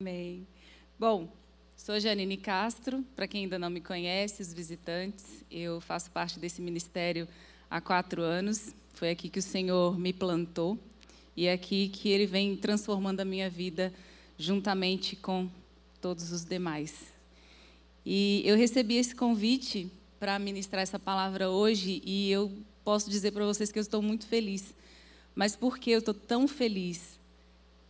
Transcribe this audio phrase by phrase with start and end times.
[0.00, 0.46] Amém.
[0.98, 1.30] Bom,
[1.76, 6.62] sou Janine Castro, para quem ainda não me conhece, os visitantes, eu faço parte desse
[6.62, 7.28] ministério
[7.70, 8.74] há quatro anos.
[8.94, 10.78] Foi aqui que o Senhor me plantou
[11.36, 13.92] e é aqui que Ele vem transformando a minha vida
[14.38, 15.50] juntamente com
[16.00, 17.04] todos os demais.
[18.02, 22.50] E eu recebi esse convite para ministrar essa palavra hoje e eu
[22.82, 24.74] posso dizer para vocês que eu estou muito feliz.
[25.34, 27.20] Mas por que eu estou tão feliz?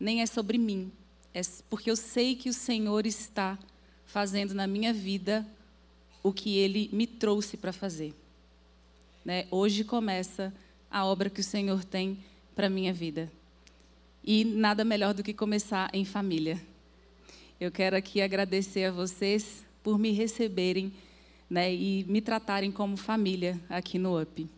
[0.00, 0.90] Nem é sobre mim,
[1.32, 3.58] é porque eu sei que o Senhor está
[4.04, 5.46] fazendo na minha vida
[6.22, 8.14] o que Ele me trouxe para fazer.
[9.24, 9.46] Né?
[9.50, 10.52] Hoje começa
[10.90, 12.18] a obra que o Senhor tem
[12.54, 13.30] para minha vida.
[14.24, 16.60] E nada melhor do que começar em família.
[17.60, 20.92] Eu quero aqui agradecer a vocês por me receberem
[21.48, 24.48] né, e me tratarem como família aqui no UP.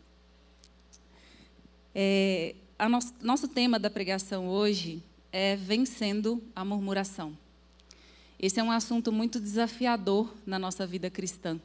[1.94, 2.54] É,
[2.88, 7.36] nosso, nosso tema da pregação hoje é vencendo a murmuração.
[8.38, 11.58] Esse é um assunto muito desafiador na nossa vida cristã.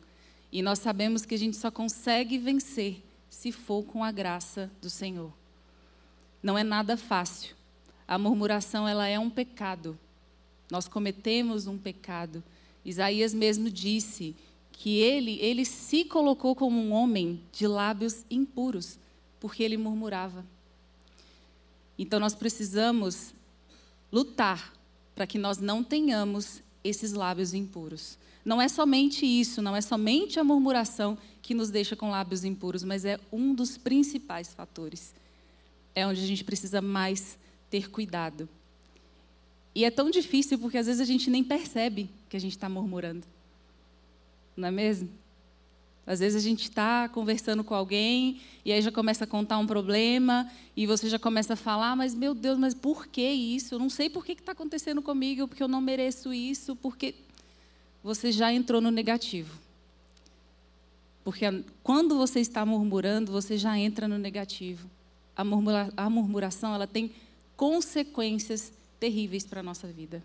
[0.51, 4.89] E nós sabemos que a gente só consegue vencer se for com a graça do
[4.89, 5.33] Senhor.
[6.41, 7.55] Não é nada fácil.
[8.07, 9.99] A murmuração ela é um pecado.
[10.71, 12.43] Nós cometemos um pecado.
[12.85, 14.35] Isaías mesmo disse
[14.71, 18.97] que ele, ele se colocou como um homem de lábios impuros,
[19.39, 20.45] porque ele murmurava.
[21.97, 23.33] Então nós precisamos
[24.11, 24.73] lutar
[25.15, 28.17] para que nós não tenhamos esses lábios impuros.
[28.45, 32.83] Não é somente isso, não é somente a murmuração que nos deixa com lábios impuros,
[32.83, 35.13] mas é um dos principais fatores.
[35.93, 37.37] É onde a gente precisa mais
[37.69, 38.47] ter cuidado.
[39.75, 42.69] E é tão difícil porque às vezes a gente nem percebe que a gente está
[42.69, 43.27] murmurando.
[44.55, 45.09] Não é mesmo?
[46.07, 49.67] Às vezes a gente está conversando com alguém e aí já começa a contar um
[49.67, 53.75] problema e você já começa a falar, mas meu Deus, mas por que isso?
[53.75, 57.13] Eu não sei por que está acontecendo comigo, porque eu não mereço isso, porque
[58.01, 59.59] você já entrou no negativo.
[61.25, 61.43] Porque
[61.83, 64.89] quando você está murmurando, você já entra no negativo.
[65.35, 67.11] A, murmura, a murmuração ela tem
[67.57, 70.23] consequências terríveis para a nossa vida.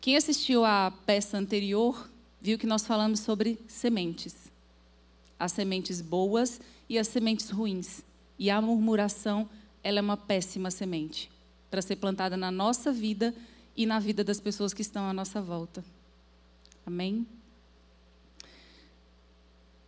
[0.00, 2.08] Quem assistiu à peça anterior
[2.40, 4.54] viu que nós falamos sobre sementes
[5.38, 8.02] as sementes boas e as sementes ruins.
[8.38, 9.48] E a murmuração,
[9.82, 11.30] ela é uma péssima semente
[11.70, 13.34] para ser plantada na nossa vida
[13.76, 15.84] e na vida das pessoas que estão à nossa volta.
[16.84, 17.26] Amém?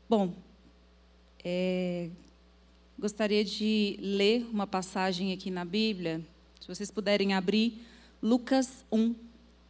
[0.08, 0.34] Bom,
[1.44, 2.10] é,
[2.98, 6.20] gostaria de ler uma passagem aqui na Bíblia.
[6.60, 7.80] Se vocês puderem abrir,
[8.22, 9.14] Lucas 1,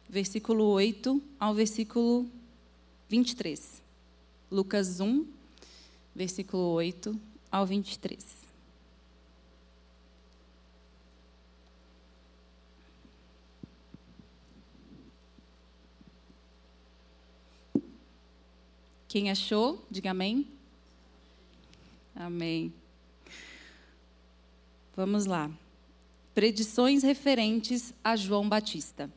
[0.09, 2.25] versículo 8 ao versículo
[3.07, 3.83] 23.
[4.51, 5.25] Lucas 1,
[6.15, 7.19] versículo 8
[7.51, 8.49] ao 23.
[19.07, 20.47] Quem achou, diga amém.
[22.15, 22.71] Amém.
[24.95, 25.49] Vamos lá.
[26.35, 29.09] Predições referentes a João Batista.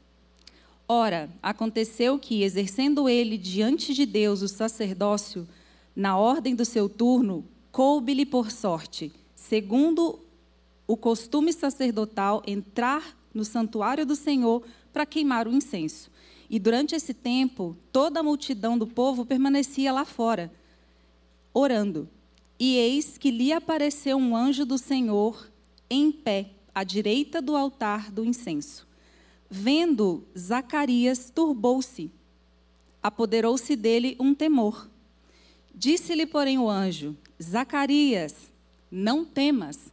[0.89, 5.47] Ora, aconteceu que, exercendo ele diante de Deus o sacerdócio,
[5.95, 10.21] na ordem do seu turno, coube-lhe por sorte, segundo
[10.87, 16.11] o costume sacerdotal, entrar no santuário do Senhor para queimar o incenso.
[16.51, 20.53] E durante esse tempo, toda a multidão do povo permanecia lá fora,
[21.55, 22.09] orando.
[22.59, 25.51] E eis que lhe apareceu um anjo do Senhor
[25.89, 28.87] em pé, à direita do altar do incenso.
[29.49, 32.11] Vendo Zacarias, turbou-se,
[33.03, 34.89] apoderou-se dele um temor.
[35.75, 38.35] Disse-lhe, porém, o anjo: Zacarias,
[38.91, 39.91] não temas,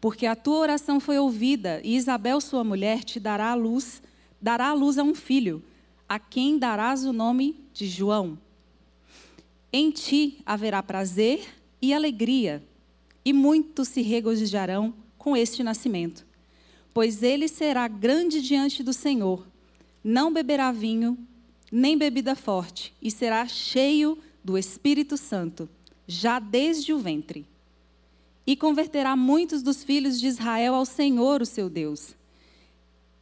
[0.00, 4.02] porque a tua oração foi ouvida, e Isabel, sua mulher, te dará a luz,
[4.40, 5.62] dará a luz a um filho,
[6.08, 8.38] a quem darás o nome de João.
[9.72, 11.44] Em ti haverá prazer
[11.82, 12.62] e alegria,
[13.24, 16.24] e muitos se regozijarão com este nascimento,
[16.92, 19.46] pois ele será grande diante do Senhor,
[20.04, 21.18] não beberá vinho,
[21.72, 25.66] nem bebida forte, e será cheio do Espírito Santo,
[26.06, 27.46] já desde o ventre.
[28.46, 32.14] E converterá muitos dos filhos de Israel ao Senhor, o seu Deus.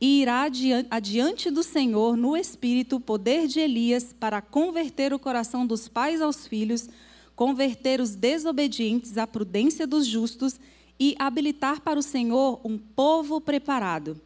[0.01, 0.49] E irá
[0.91, 6.21] adiante do Senhor no espírito o poder de Elias para converter o coração dos pais
[6.21, 6.89] aos filhos,
[7.37, 10.59] converter os desobedientes à prudência dos justos
[10.99, 14.21] e habilitar para o Senhor um povo preparado.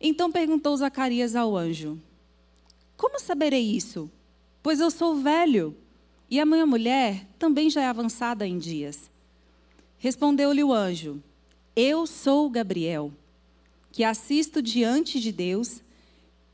[0.00, 1.98] Então perguntou Zacarias ao anjo:
[2.96, 4.10] Como saberei isso?
[4.62, 5.76] Pois eu sou velho
[6.30, 9.10] e a minha mulher também já é avançada em dias.
[9.98, 11.22] Respondeu-lhe o anjo:
[11.74, 13.12] Eu sou Gabriel,
[13.90, 15.82] que assisto diante de Deus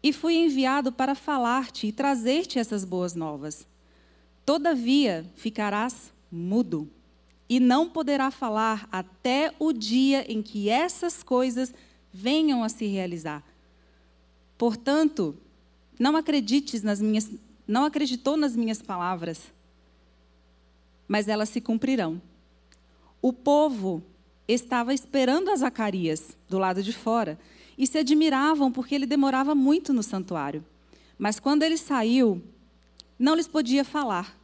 [0.02, 3.66] e fui enviado para falar-te e trazer-te essas boas novas.
[4.44, 6.88] Todavia ficarás mudo
[7.48, 11.72] e não poderá falar até o dia em que essas coisas
[12.12, 13.42] venham a se realizar.
[14.56, 15.36] Portanto,
[15.98, 17.30] não acredites nas minhas,
[17.66, 19.40] não acreditou nas minhas palavras,
[21.08, 22.20] mas elas se cumprirão.
[23.20, 24.02] O povo
[24.46, 27.38] estava esperando a Zacarias do lado de fora
[27.76, 30.64] e se admiravam porque ele demorava muito no santuário.
[31.18, 32.42] Mas quando ele saiu,
[33.18, 34.38] não lhes podia falar.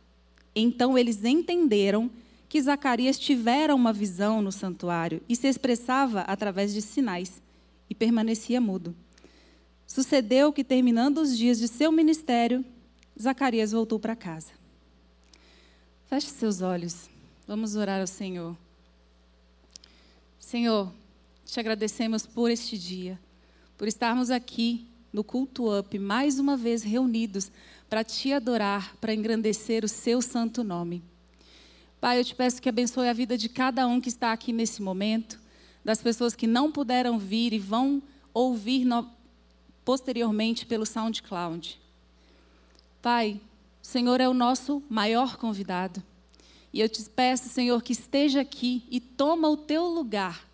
[0.55, 2.11] Então eles entenderam
[2.49, 7.41] que Zacarias tivera uma visão no santuário e se expressava através de sinais
[7.89, 8.95] e permanecia mudo.
[9.87, 12.65] Sucedeu que, terminando os dias de seu ministério,
[13.21, 14.60] Zacarias voltou para casa.
[16.11, 17.09] Feche seus olhos.
[17.47, 18.57] Vamos orar ao Senhor.
[20.41, 20.93] Senhor,
[21.47, 23.17] te agradecemos por este dia,
[23.79, 27.53] por estarmos aqui no Culto Up, mais uma vez reunidos
[27.89, 31.01] para te adorar, para engrandecer o seu santo nome.
[32.01, 34.83] Pai, eu te peço que abençoe a vida de cada um que está aqui nesse
[34.83, 35.39] momento,
[35.85, 38.03] das pessoas que não puderam vir e vão
[38.35, 39.09] ouvir no,
[39.85, 41.81] posteriormente pelo SoundCloud.
[43.01, 43.41] Pai,
[43.91, 46.03] Senhor é o nosso maior convidado.
[46.73, 50.51] E eu te peço, Senhor, que esteja aqui e toma o teu lugar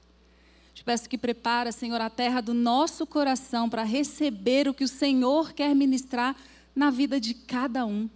[0.77, 4.88] te peço que prepara, Senhor, a terra do nosso coração para receber o que o
[4.88, 6.37] Senhor quer ministrar
[6.75, 8.11] na vida de cada um.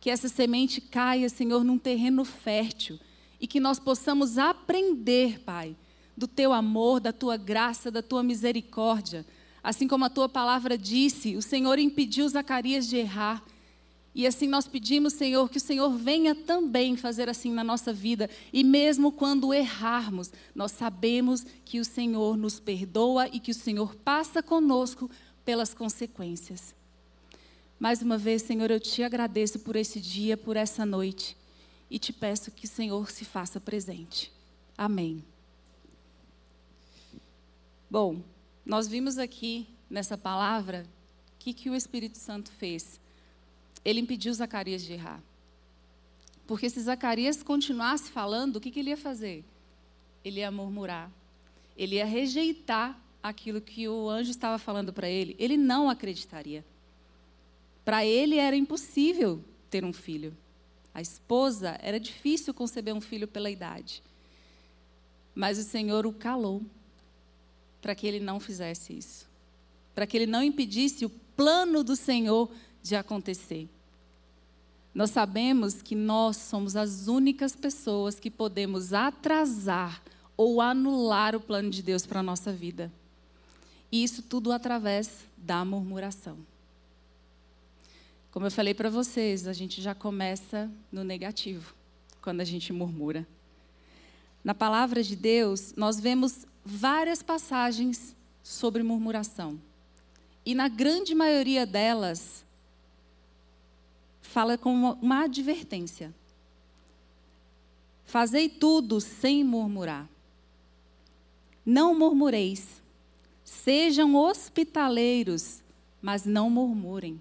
[0.00, 3.00] Que essa semente caia, Senhor, num terreno fértil
[3.40, 5.74] e que nós possamos aprender, Pai,
[6.16, 9.26] do teu amor, da tua graça, da tua misericórdia.
[9.60, 13.42] Assim como a tua palavra disse, o Senhor impediu Zacarias de errar.
[14.14, 18.28] E assim nós pedimos, Senhor, que o Senhor venha também fazer assim na nossa vida.
[18.52, 23.94] E mesmo quando errarmos, nós sabemos que o Senhor nos perdoa e que o Senhor
[23.96, 25.10] passa conosco
[25.44, 26.74] pelas consequências.
[27.80, 31.36] Mais uma vez, Senhor, eu te agradeço por esse dia, por essa noite.
[31.90, 34.30] E te peço que o Senhor se faça presente.
[34.76, 35.24] Amém.
[37.90, 38.22] Bom,
[38.64, 40.86] nós vimos aqui nessa palavra
[41.34, 43.01] o que, que o Espírito Santo fez
[43.84, 45.22] ele impediu Zacarias de errar.
[46.46, 49.44] Porque se Zacarias continuasse falando, o que, que ele ia fazer?
[50.24, 51.10] Ele ia murmurar.
[51.76, 55.34] Ele ia rejeitar aquilo que o anjo estava falando para ele.
[55.38, 56.64] Ele não acreditaria.
[57.84, 60.36] Para ele era impossível ter um filho.
[60.94, 64.02] A esposa era difícil conceber um filho pela idade.
[65.34, 66.62] Mas o Senhor o calou
[67.80, 69.28] para que ele não fizesse isso.
[69.94, 72.50] Para que ele não impedisse o plano do Senhor
[72.82, 73.68] de acontecer.
[74.94, 80.02] Nós sabemos que nós somos as únicas pessoas que podemos atrasar
[80.36, 82.92] ou anular o plano de Deus para a nossa vida.
[83.90, 86.38] E isso tudo através da murmuração.
[88.30, 91.74] Como eu falei para vocês, a gente já começa no negativo,
[92.22, 93.26] quando a gente murmura.
[94.42, 99.60] Na palavra de Deus, nós vemos várias passagens sobre murmuração.
[100.44, 102.44] E na grande maioria delas,
[104.32, 106.12] fala com uma, uma advertência.
[108.04, 110.08] Fazei tudo sem murmurar.
[111.64, 112.82] Não murmureis.
[113.44, 115.62] Sejam hospitaleiros,
[116.00, 117.20] mas não murmurem.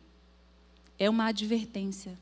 [0.98, 2.18] É uma advertência.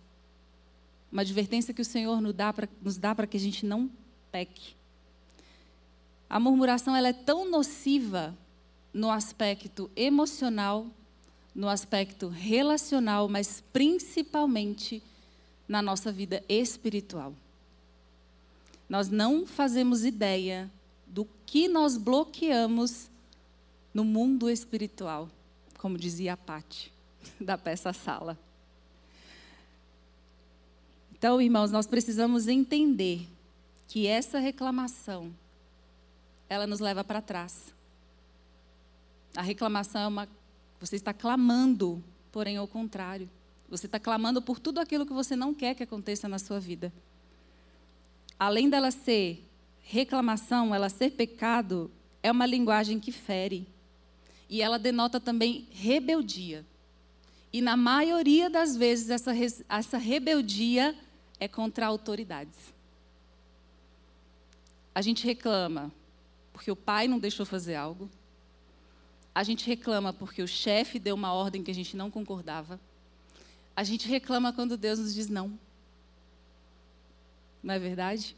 [1.12, 3.90] Uma advertência que o Senhor nos dá para que a gente não
[4.32, 4.76] peque.
[6.28, 8.36] A murmuração ela é tão nociva
[8.94, 10.88] no aspecto emocional
[11.54, 15.02] no aspecto relacional, mas principalmente
[15.68, 17.34] na nossa vida espiritual.
[18.88, 20.70] Nós não fazemos ideia
[21.06, 23.10] do que nós bloqueamos
[23.94, 25.30] no mundo espiritual,
[25.78, 26.92] como dizia a Pati,
[27.40, 28.38] da peça Sala.
[31.12, 33.28] Então, irmãos, nós precisamos entender
[33.88, 35.34] que essa reclamação,
[36.48, 37.74] ela nos leva para trás.
[39.36, 40.30] A reclamação é uma
[40.80, 43.30] você está clamando, porém ao contrário.
[43.70, 46.92] Você está clamando por tudo aquilo que você não quer que aconteça na sua vida.
[48.40, 49.46] Além dela ser
[49.82, 51.92] reclamação, ela ser pecado,
[52.24, 53.68] é uma linguagem que fere.
[54.50, 56.66] E ela denota também rebeldia.
[57.52, 59.32] E na maioria das vezes, essa,
[59.68, 60.96] essa rebeldia
[61.40, 62.74] é contra autoridades.
[64.94, 65.92] A gente reclama
[66.52, 68.10] porque o pai não deixou fazer algo,
[69.40, 72.78] a gente reclama porque o chefe deu uma ordem que a gente não concordava.
[73.74, 75.58] A gente reclama quando Deus nos diz não.
[77.64, 78.36] Não é verdade?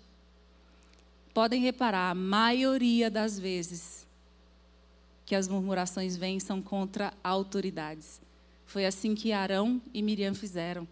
[1.33, 4.05] Podem reparar, a maioria das vezes
[5.25, 8.21] que as murmurações vêm são contra autoridades.
[8.67, 10.87] Foi assim que Arão e Miriam fizeram.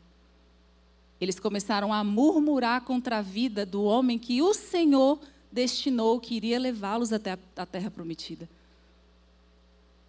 [1.21, 5.19] Eles começaram a murmurar contra a vida do homem que o Senhor
[5.51, 8.49] destinou que iria levá-los até a terra prometida.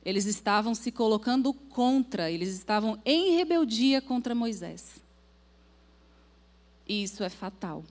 [0.05, 5.03] Eles estavam se colocando contra, eles estavam em rebeldia contra Moisés.
[6.89, 7.85] E isso é fatal.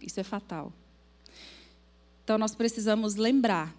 [0.00, 0.72] Isso é fatal.
[2.24, 3.74] Então nós precisamos lembrar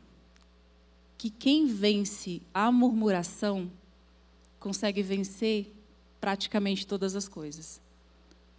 [1.17, 3.71] que quem vence a murmuração
[4.59, 5.73] consegue vencer
[6.21, 7.81] praticamente todas as coisas.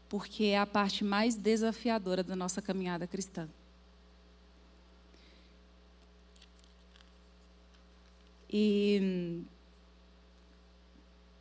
[0.08, 3.48] Porque é a parte mais desafiadora da nossa caminhada cristã.
[8.56, 9.44] E hum,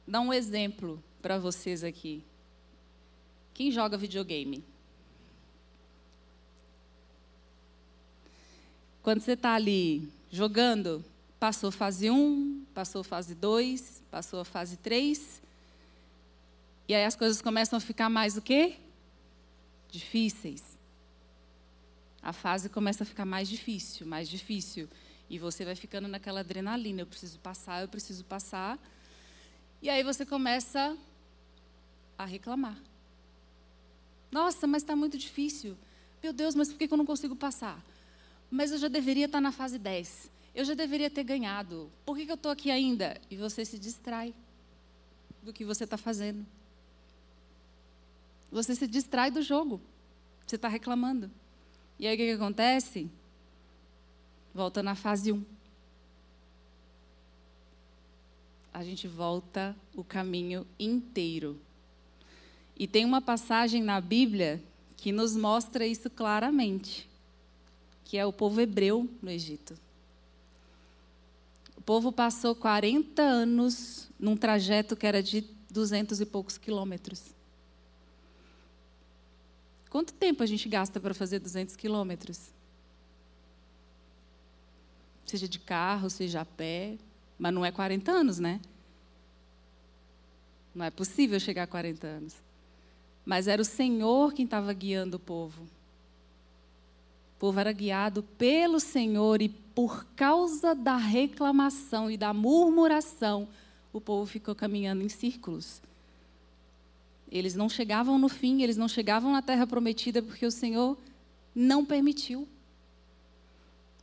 [0.08, 2.24] dar um exemplo para vocês aqui.
[3.54, 4.64] Quem joga videogame?
[9.04, 11.06] Quando você está ali jogando,
[11.40, 15.40] passou fase 1, passou fase 2, passou a fase 3.
[16.88, 18.78] E aí as coisas começam a ficar mais o quê?
[19.92, 20.80] Difíceis.
[22.24, 24.90] A fase começa a ficar mais difícil, mais difícil.
[25.34, 28.78] E você vai ficando naquela adrenalina, eu preciso passar, eu preciso passar.
[29.82, 30.96] E aí você começa
[32.18, 32.78] a reclamar.
[34.32, 35.76] Nossa, mas está muito difícil.
[36.22, 37.82] Meu Deus, mas por que eu não consigo passar?
[38.54, 40.30] mas eu já deveria estar na fase 10.
[40.54, 41.92] Eu já deveria ter ganhado.
[42.06, 43.20] Por que, eu estou aqui ainda?
[43.28, 44.32] E você se distrai
[45.42, 46.46] do que você está fazendo.
[48.52, 49.82] Você se distrai do jogo.
[50.46, 51.32] Você está reclamando.
[51.98, 53.10] E aí o que, que acontece?
[54.54, 55.44] Volta na fase 1.
[58.74, 61.60] A gente volta o caminho inteiro.
[62.78, 64.62] E tem uma passagem na Bíblia
[64.98, 67.08] que nos mostra isso claramente
[68.14, 69.74] que é o povo hebreu no Egito.
[71.76, 77.34] O povo passou 40 anos num trajeto que era de duzentos e poucos quilômetros.
[79.90, 82.52] Quanto tempo a gente gasta para fazer 200 quilômetros?
[85.26, 86.98] Seja de carro, seja a pé,
[87.38, 88.60] mas não é 40 anos, né?
[90.76, 92.36] Não é possível chegar a 40 anos.
[93.26, 95.68] Mas era o Senhor quem estava guiando o povo
[97.44, 103.50] povo era guiado pelo Senhor e por causa da reclamação e da murmuração,
[103.92, 105.82] o povo ficou caminhando em círculos.
[107.30, 110.98] Eles não chegavam no fim, eles não chegavam na terra prometida porque o Senhor
[111.54, 112.48] não permitiu.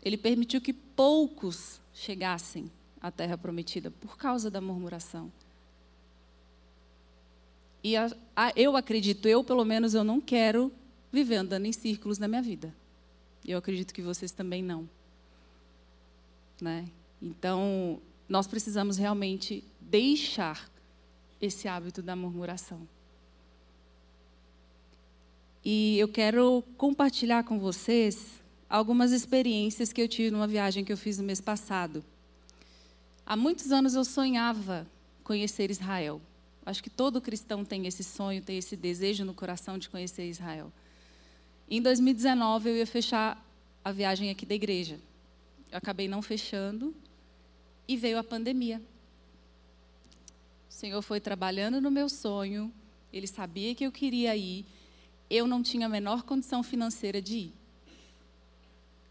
[0.03, 5.31] Ele permitiu que poucos chegassem à terra prometida por causa da murmuração.
[7.83, 10.73] E a, a, eu acredito, eu pelo menos, eu não quero
[11.11, 12.75] viver andando em círculos na minha vida.
[13.45, 14.89] Eu acredito que vocês também não.
[16.61, 16.89] Né?
[17.21, 20.71] Então, nós precisamos realmente deixar
[21.41, 22.87] esse hábito da murmuração.
[25.65, 28.40] E eu quero compartilhar com vocês
[28.71, 32.05] algumas experiências que eu tive numa viagem que eu fiz no mês passado.
[33.27, 34.87] Há muitos anos eu sonhava
[35.25, 36.21] conhecer Israel.
[36.65, 40.73] Acho que todo cristão tem esse sonho, tem esse desejo no coração de conhecer Israel.
[41.69, 43.45] Em 2019, eu ia fechar
[43.85, 45.01] a viagem aqui da igreja.
[45.71, 46.95] Eu acabei não fechando
[47.89, 48.81] e veio a pandemia.
[50.69, 52.73] O Senhor foi trabalhando no meu sonho,
[53.13, 54.65] ele sabia que eu queria ir,
[55.29, 57.60] eu não tinha a menor condição financeira de ir.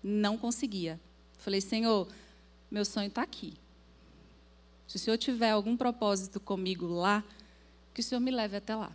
[0.04, 1.00] Não conseguia.
[1.38, 2.08] Falei, Senhor,
[2.70, 3.54] meu sonho está aqui.
[4.88, 7.24] Se o Senhor tiver algum propósito comigo lá,
[7.94, 8.92] que o Senhor me leve até lá.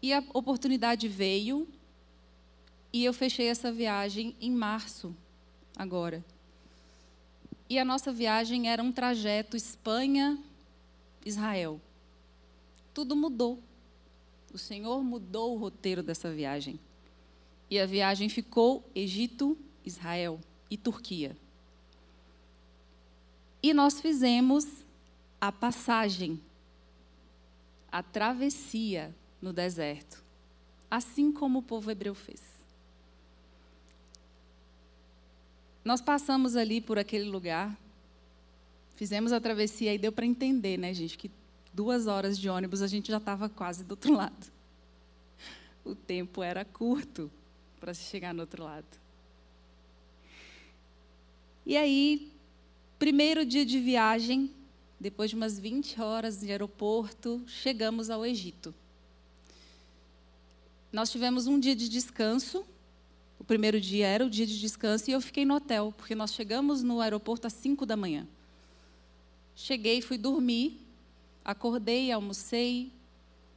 [0.00, 1.68] E a oportunidade veio
[2.92, 5.14] e eu fechei essa viagem em março,
[5.76, 6.24] agora.
[7.68, 11.80] E a nossa viagem era um trajeto Espanha-Israel.
[12.94, 13.62] Tudo mudou.
[14.54, 16.78] O Senhor mudou o roteiro dessa viagem.
[17.70, 21.36] E a viagem ficou Egito, Israel e Turquia.
[23.62, 24.84] E nós fizemos
[25.40, 26.40] a passagem,
[27.90, 30.22] a travessia no deserto,
[30.90, 32.40] assim como o povo hebreu fez.
[35.84, 37.76] Nós passamos ali por aquele lugar,
[38.96, 41.30] fizemos a travessia e deu para entender, né, gente, que
[41.72, 44.52] duas horas de ônibus a gente já estava quase do outro lado.
[45.84, 47.30] O tempo era curto
[47.80, 48.86] para se chegar no outro lado.
[51.64, 52.32] E aí,
[52.98, 54.50] primeiro dia de viagem,
[54.98, 58.74] depois de umas 20 horas de aeroporto, chegamos ao Egito.
[60.92, 62.64] Nós tivemos um dia de descanso
[63.38, 66.32] O primeiro dia era o dia de descanso e eu fiquei no hotel, porque nós
[66.32, 68.26] chegamos no aeroporto às 5 da manhã.
[69.54, 70.80] Cheguei, fui dormir,
[71.44, 72.90] acordei, almocei,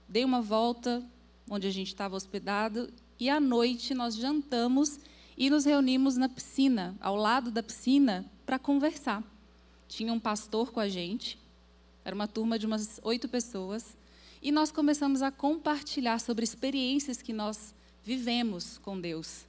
[0.08, 1.04] dei uma volta
[1.50, 5.00] onde a gente estava hospedado e à noite nós jantamos
[5.38, 9.24] e nos reunimos na piscina, ao lado da piscina, para conversar.
[9.88, 11.40] Tinha um pastor com a gente,
[12.06, 13.98] era uma turma de umas oito pessoas,
[14.42, 17.74] e nós começamos a compartilhar sobre experiências que nós
[18.04, 19.46] vivemos com Deus.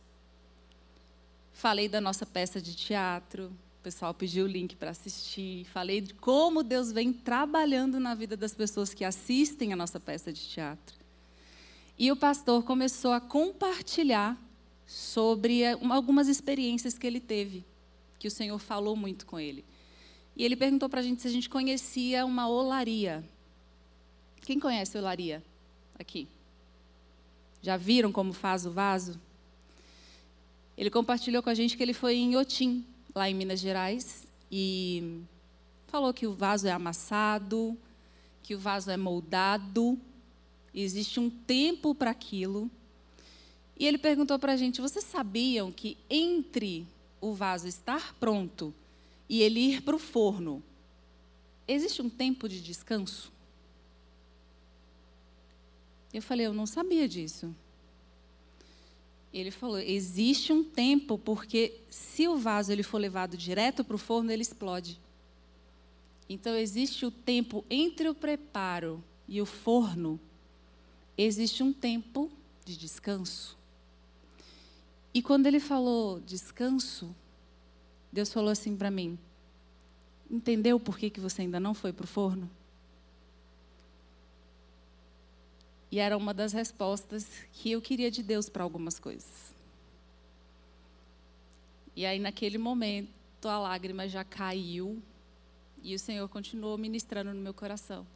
[1.52, 5.64] Falei da nossa peça de teatro, o pessoal pediu o link para assistir.
[5.66, 10.32] Falei de como Deus vem trabalhando na vida das pessoas que assistem a nossa peça
[10.32, 10.99] de teatro.
[12.00, 14.34] E o pastor começou a compartilhar
[14.86, 17.62] sobre eh, algumas experiências que ele teve,
[18.18, 19.62] que o Senhor falou muito com ele.
[20.34, 23.22] E ele perguntou para a gente se a gente conhecia uma olaria.
[24.40, 25.44] Quem conhece olaria
[25.98, 26.26] aqui?
[27.60, 29.20] Já viram como faz o vaso?
[30.78, 32.82] Ele compartilhou com a gente que ele foi em Otim,
[33.14, 35.20] lá em Minas Gerais, e
[35.88, 37.76] falou que o vaso é amassado,
[38.42, 40.00] que o vaso é moldado,
[40.74, 42.70] existe um tempo para aquilo.
[43.78, 46.86] E ele perguntou para a gente: vocês sabiam que entre
[47.20, 48.74] o vaso estar pronto
[49.28, 50.62] e ele ir para o forno,
[51.66, 53.32] existe um tempo de descanso?
[56.12, 57.54] Eu falei: eu não sabia disso.
[59.32, 63.98] Ele falou: existe um tempo, porque se o vaso ele for levado direto para o
[63.98, 64.98] forno, ele explode.
[66.28, 70.18] Então existe o tempo entre o preparo e o forno,
[71.22, 72.30] existe um tempo
[72.64, 73.56] de descanso.
[75.12, 77.14] E quando ele falou descanso,
[78.12, 79.18] Deus falou assim para mim:
[80.30, 82.48] Entendeu por que, que você ainda não foi para o forno?
[85.90, 89.52] E era uma das respostas que eu queria de Deus para algumas coisas.
[91.96, 95.02] E aí, naquele momento, a lágrima já caiu
[95.82, 98.06] e o Senhor continuou ministrando no meu coração.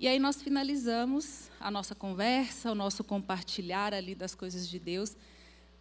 [0.00, 5.14] E aí nós finalizamos a nossa conversa, o nosso compartilhar ali das coisas de Deus.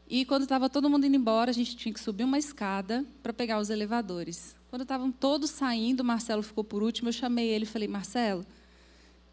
[0.10, 3.32] E quando estava todo mundo indo embora, a gente tinha que subir uma escada para
[3.32, 4.58] pegar os elevadores.
[4.70, 8.46] Quando estavam todos saindo, Marcelo ficou por último, eu chamei ele e falei: Marcelo,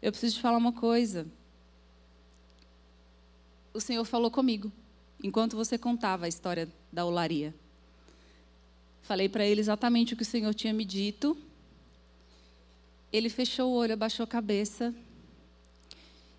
[0.01, 1.27] eu preciso te falar uma coisa.
[3.73, 4.71] O Senhor falou comigo,
[5.21, 7.53] enquanto você contava a história da olaria.
[9.01, 11.37] Falei para ele exatamente o que o Senhor tinha me dito
[13.11, 14.93] ele fechou o olho, abaixou a cabeça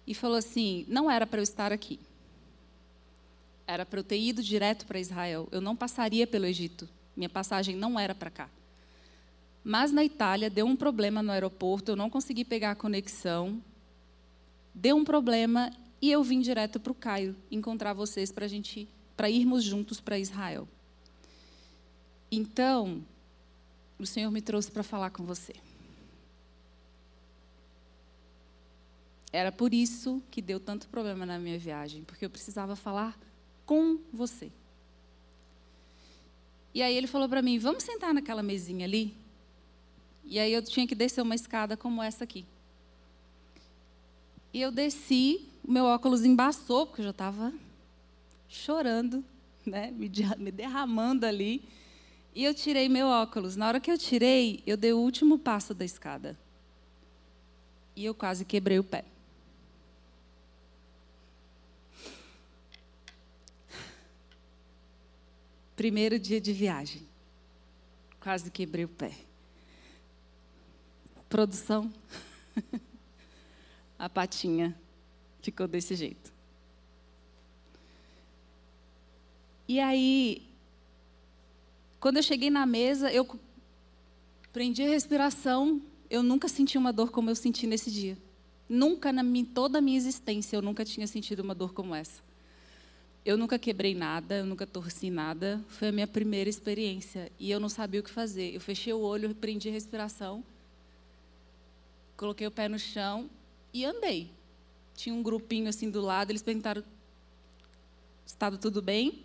[0.06, 1.98] e falou assim: não era para eu estar aqui.
[3.66, 5.48] Era para eu ter ido direto para Israel.
[5.52, 6.88] Eu não passaria pelo Egito.
[7.16, 8.48] Minha passagem não era para cá.
[9.62, 13.62] Mas na Itália deu um problema no aeroporto, eu não consegui pegar a conexão.
[14.74, 19.28] Deu um problema e eu vim direto para o Cairo encontrar vocês para gente, para
[19.28, 20.66] irmos juntos para Israel.
[22.30, 23.02] Então,
[23.98, 25.54] o Senhor me trouxe para falar com você.
[29.32, 33.18] Era por isso que deu tanto problema na minha viagem, porque eu precisava falar
[33.66, 34.50] com você.
[36.72, 39.14] E aí ele falou para mim: vamos sentar naquela mesinha ali?
[40.24, 42.44] E aí eu tinha que descer uma escada como essa aqui.
[44.52, 47.52] E eu desci, meu óculos embaçou, porque eu já estava
[48.48, 49.24] chorando,
[49.64, 51.62] né, me derramando ali.
[52.34, 53.56] E eu tirei meu óculos.
[53.56, 56.38] Na hora que eu tirei, eu dei o último passo da escada.
[57.96, 59.04] E eu quase quebrei o pé.
[65.78, 67.06] Primeiro dia de viagem.
[68.18, 69.12] Quase quebrei o pé.
[71.28, 71.88] Produção.
[73.96, 74.76] A patinha
[75.40, 76.32] ficou desse jeito.
[79.68, 80.42] E aí,
[82.00, 83.38] quando eu cheguei na mesa, eu
[84.52, 85.80] prendi a respiração.
[86.10, 88.18] Eu nunca senti uma dor como eu senti nesse dia.
[88.68, 92.20] Nunca, na minha, toda a minha existência, eu nunca tinha sentido uma dor como essa.
[93.24, 95.62] Eu nunca quebrei nada, eu nunca torci nada.
[95.68, 98.54] Foi a minha primeira experiência e eu não sabia o que fazer.
[98.54, 100.42] Eu fechei o olho, prendi a respiração,
[102.16, 103.28] coloquei o pé no chão
[103.72, 104.30] e andei.
[104.94, 106.82] Tinha um grupinho assim do lado, eles perguntaram:
[108.26, 109.24] "Está tudo bem?"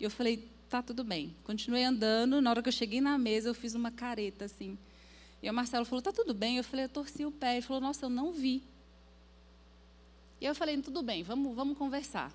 [0.00, 1.34] E eu falei: "Tá tudo bem".
[1.44, 2.40] Continuei andando.
[2.42, 4.76] Na hora que eu cheguei na mesa, eu fiz uma careta assim.
[5.42, 7.54] E o Marcelo falou: "Tá tudo bem?" Eu falei: "Eu torci o pé".
[7.54, 8.62] Ele falou: "Nossa, eu não vi".
[10.40, 12.32] E eu falei: "Tudo bem, vamos, vamos conversar".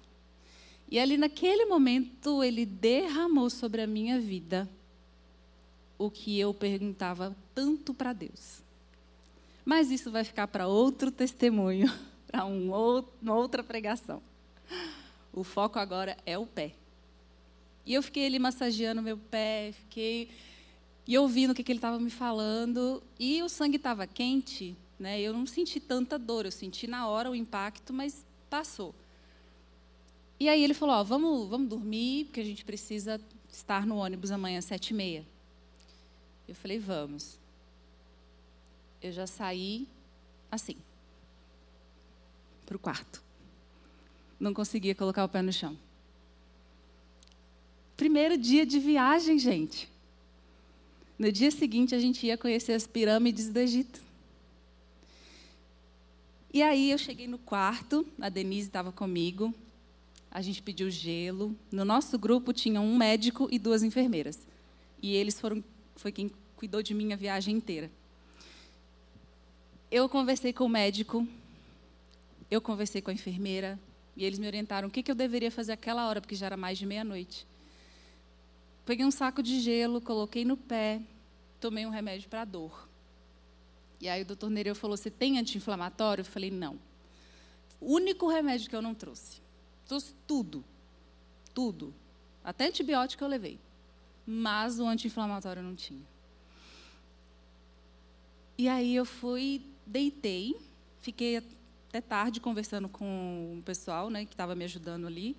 [0.91, 4.67] E ali naquele momento ele derramou sobre a minha vida
[5.97, 8.63] o que eu perguntava tanto para Deus.
[9.63, 11.91] Mas isso vai ficar para outro testemunho,
[12.25, 12.71] para um
[13.21, 14.21] uma outra pregação.
[15.32, 16.73] O foco agora é o pé.
[17.86, 20.30] E eu fiquei ali massageando meu pé, fiquei
[21.06, 23.04] e ouvindo o que, que ele estava me falando.
[23.19, 25.19] E o sangue estava quente, né?
[25.19, 28.95] Eu não senti tanta dor, eu senti na hora o impacto, mas passou.
[30.39, 33.19] E aí ele falou: ó, vamos, vamos dormir, porque a gente precisa
[33.52, 35.25] estar no ônibus amanhã às sete e meia.
[36.47, 37.38] Eu falei: vamos.
[39.02, 39.88] Eu já saí
[40.52, 40.75] assim,
[42.65, 43.21] para o quarto.
[44.39, 45.78] Não conseguia colocar o pé no chão.
[47.97, 49.89] Primeiro dia de viagem, gente.
[51.17, 54.02] No dia seguinte, a gente ia conhecer as pirâmides do Egito.
[56.54, 59.54] E aí eu cheguei no quarto, a Denise estava comigo,
[60.31, 61.55] a gente pediu gelo.
[61.71, 64.47] No nosso grupo tinha um médico e duas enfermeiras.
[65.01, 65.63] E eles foram,
[65.95, 67.89] foi quem cuidou de mim a viagem inteira.
[69.91, 71.27] Eu conversei com o médico,
[72.51, 73.79] eu conversei com a enfermeira,
[74.15, 76.57] e eles me orientaram o que, que eu deveria fazer aquela hora, porque já era
[76.57, 77.47] mais de meia-noite.
[78.85, 81.01] Peguei um saco de gelo, coloquei no pé,
[81.59, 82.87] tomei um remédio para dor.
[84.01, 86.21] E aí o doutor Nereu falou: Você tem anti-inflamatório?
[86.21, 86.79] Eu falei: Não.
[87.79, 89.41] O único remédio que eu não trouxe.
[89.89, 90.63] Trouxe tudo.
[91.52, 91.93] Tudo.
[92.43, 93.60] Até antibiótico eu levei.
[94.23, 96.06] Mas o anti-inflamatório não tinha.
[98.56, 100.56] E aí eu fui, deitei,
[101.02, 105.36] fiquei até tarde conversando com o pessoal né, que estava me ajudando ali.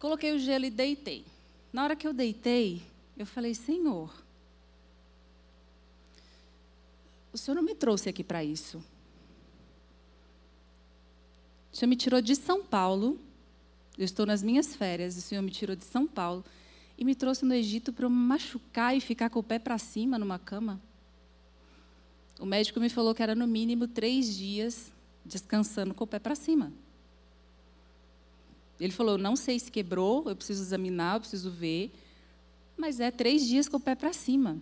[0.00, 1.24] Coloquei o gelo e deitei.
[1.72, 2.82] Na hora que eu deitei,
[3.16, 4.12] eu falei: Senhor,
[7.32, 8.82] o Senhor não me trouxe aqui para isso.
[11.72, 13.18] O Senhor me tirou de São Paulo.
[13.96, 15.16] Eu estou nas minhas férias.
[15.16, 16.44] O Senhor me tirou de São Paulo
[16.98, 19.78] e me trouxe no Egito para eu me machucar e ficar com o pé para
[19.78, 20.80] cima numa cama.
[22.38, 24.92] O médico me falou que era no mínimo três dias
[25.24, 26.72] descansando com o pé para cima.
[28.78, 31.92] Ele falou: não sei se quebrou, eu preciso examinar, eu preciso ver,
[32.76, 34.58] mas é três dias com o pé para cima.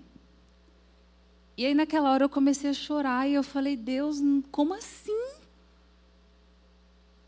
[1.57, 4.19] E aí, naquela hora, eu comecei a chorar e eu falei: Deus,
[4.51, 5.38] como assim?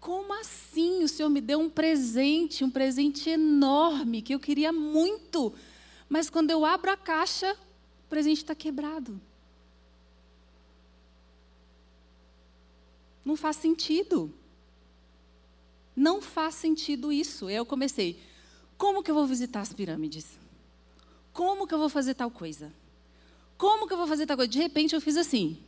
[0.00, 1.04] Como assim?
[1.04, 5.54] O Senhor me deu um presente, um presente enorme, que eu queria muito,
[6.08, 7.52] mas quando eu abro a caixa,
[8.06, 9.20] o presente está quebrado.
[13.22, 14.32] Não faz sentido.
[15.94, 17.50] Não faz sentido isso.
[17.50, 18.18] Eu comecei,
[18.78, 20.38] como que eu vou visitar as pirâmides?
[21.32, 22.72] Como que eu vou fazer tal coisa?
[23.58, 24.50] Como que eu vou fazer tal coisa?
[24.50, 25.62] De repente eu fiz assim.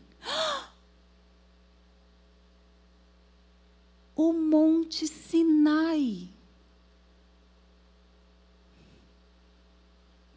[4.15, 6.29] O Monte Sinai.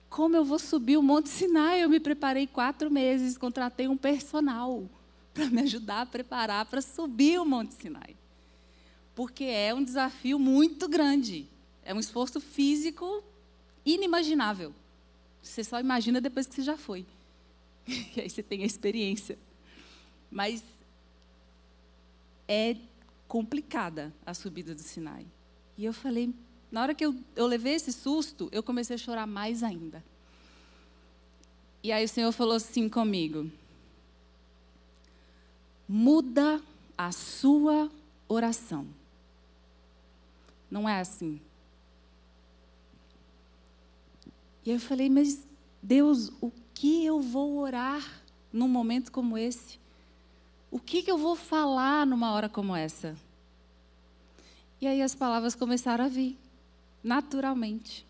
[0.09, 1.83] Como eu vou subir o Monte Sinai?
[1.83, 4.89] Eu me preparei quatro meses, contratei um personal
[5.33, 8.15] para me ajudar a preparar para subir o Monte Sinai.
[9.13, 11.47] Porque é um desafio muito grande.
[11.83, 13.23] É um esforço físico
[13.85, 14.73] inimaginável.
[15.41, 17.05] Você só imagina depois que você já foi.
[17.87, 19.37] e aí você tem a experiência.
[20.31, 20.63] Mas
[22.47, 22.75] é
[23.27, 25.25] complicada a subida do Sinai.
[25.77, 26.33] E eu falei,
[26.71, 30.03] na hora que eu, eu levei esse susto, eu comecei a chorar mais ainda.
[31.83, 33.49] E aí o Senhor falou assim comigo:
[35.87, 36.61] muda
[36.97, 37.91] a sua
[38.27, 38.87] oração.
[40.69, 41.39] Não é assim.
[44.65, 45.47] E eu falei, mas
[45.81, 48.03] Deus, o que eu vou orar
[48.51, 49.77] num momento como esse?
[50.69, 53.15] O que, que eu vou falar numa hora como essa?
[54.81, 56.37] E aí as palavras começaram a vir,
[57.03, 58.05] naturalmente.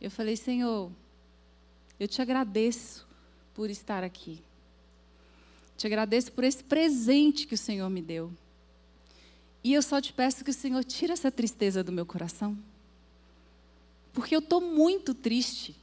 [0.00, 0.90] Eu falei, Senhor,
[1.98, 3.06] eu te agradeço
[3.54, 4.40] por estar aqui.
[5.76, 8.32] Te agradeço por esse presente que o Senhor me deu.
[9.64, 12.56] E eu só te peço que o Senhor tire essa tristeza do meu coração.
[14.12, 15.76] Porque eu estou muito triste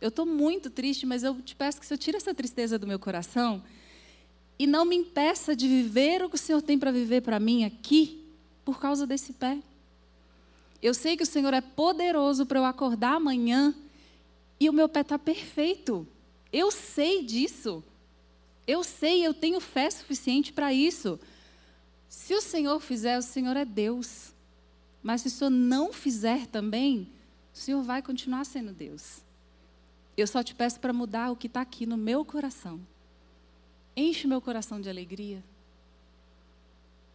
[0.00, 2.86] eu estou muito triste, mas eu te peço que o Senhor tire essa tristeza do
[2.86, 3.62] meu coração
[4.58, 7.64] e não me impeça de viver o que o Senhor tem para viver para mim
[7.64, 8.24] aqui
[8.64, 9.58] por causa desse pé.
[10.82, 13.74] Eu sei que o Senhor é poderoso para eu acordar amanhã
[14.58, 16.06] e o meu pé está perfeito.
[16.52, 17.82] Eu sei disso.
[18.66, 21.20] Eu sei, eu tenho fé suficiente para isso.
[22.08, 24.32] Se o Senhor fizer, o Senhor é Deus.
[25.02, 27.08] Mas se o Senhor não fizer também,
[27.54, 29.22] o Senhor vai continuar sendo Deus.
[30.16, 32.80] Eu só te peço para mudar o que está aqui no meu coração.
[33.96, 35.42] Enche meu coração de alegria.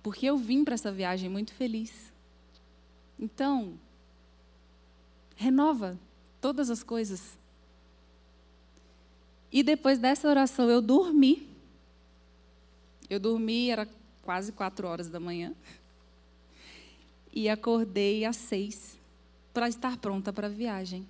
[0.01, 2.11] Porque eu vim para essa viagem muito feliz.
[3.19, 3.77] Então,
[5.35, 5.99] renova
[6.41, 7.37] todas as coisas.
[9.51, 11.47] E depois dessa oração eu dormi.
[13.07, 13.87] Eu dormi, era
[14.23, 15.53] quase quatro horas da manhã.
[17.31, 18.99] e acordei às seis
[19.53, 21.07] para estar pronta para a viagem.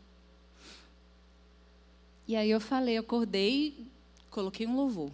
[2.28, 3.88] E aí eu falei, acordei,
[4.30, 5.12] coloquei um louvor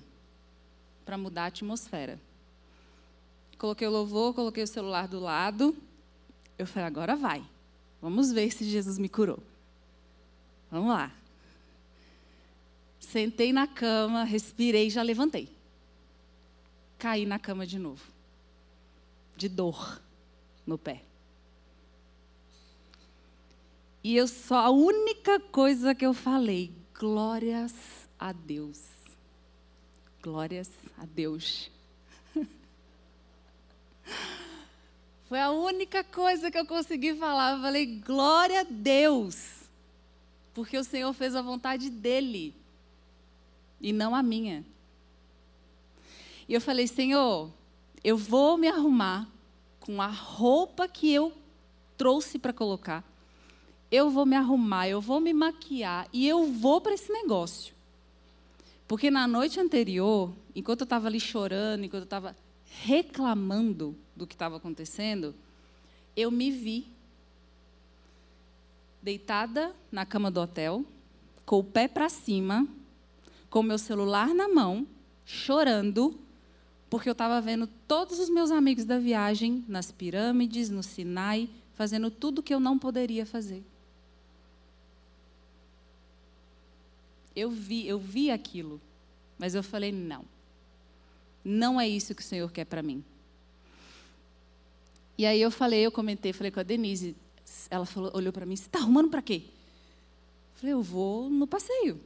[1.08, 2.20] para mudar a atmosfera.
[3.58, 5.74] Coloquei o louvor, coloquei o celular do lado.
[6.58, 7.42] Eu falei, agora vai.
[8.02, 9.40] Vamos ver se Jesus me curou.
[10.70, 11.10] Vamos lá.
[13.00, 15.48] Sentei na cama, respirei, já levantei.
[17.00, 18.04] Caí na cama de novo.
[19.38, 20.02] De dor
[20.66, 21.04] no pé.
[24.04, 27.74] E eu só a única coisa que eu falei, glórias
[28.20, 28.97] a Deus.
[30.28, 31.72] Glórias a Deus.
[35.30, 37.56] Foi a única coisa que eu consegui falar.
[37.56, 39.70] Eu falei, glória a Deus.
[40.54, 42.54] Porque o Senhor fez a vontade dele
[43.80, 44.66] e não a minha.
[46.46, 47.50] E eu falei, Senhor,
[48.04, 49.30] eu vou me arrumar
[49.80, 51.32] com a roupa que eu
[51.98, 53.02] trouxe para colocar.
[53.90, 57.77] Eu vou me arrumar, eu vou me maquiar e eu vou para esse negócio.
[58.88, 62.36] Porque na noite anterior, enquanto eu estava ali chorando, enquanto eu estava
[62.84, 65.36] reclamando do que estava acontecendo,
[66.16, 66.88] eu me vi
[69.02, 70.86] deitada na cama do hotel,
[71.46, 72.68] com o pé para cima,
[73.50, 74.88] com o meu celular na mão,
[75.26, 76.20] chorando,
[76.90, 82.10] porque eu estava vendo todos os meus amigos da viagem nas pirâmides, no Sinai, fazendo
[82.10, 83.64] tudo que eu não poderia fazer.
[87.38, 88.82] Eu vi, eu vi aquilo,
[89.38, 90.26] mas eu falei não.
[91.46, 93.04] Não é isso que o Senhor quer para mim.
[95.16, 97.16] E aí eu falei, eu comentei, falei com a Denise,
[97.70, 99.44] ela falou, olhou para mim, você está arrumando para quê?
[99.46, 102.02] Eu falei, eu vou no passeio.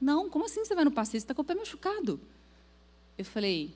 [0.00, 1.20] Não, como assim você vai no passeio?
[1.20, 2.20] Você está com o pé machucado.
[3.16, 3.72] Eu falei,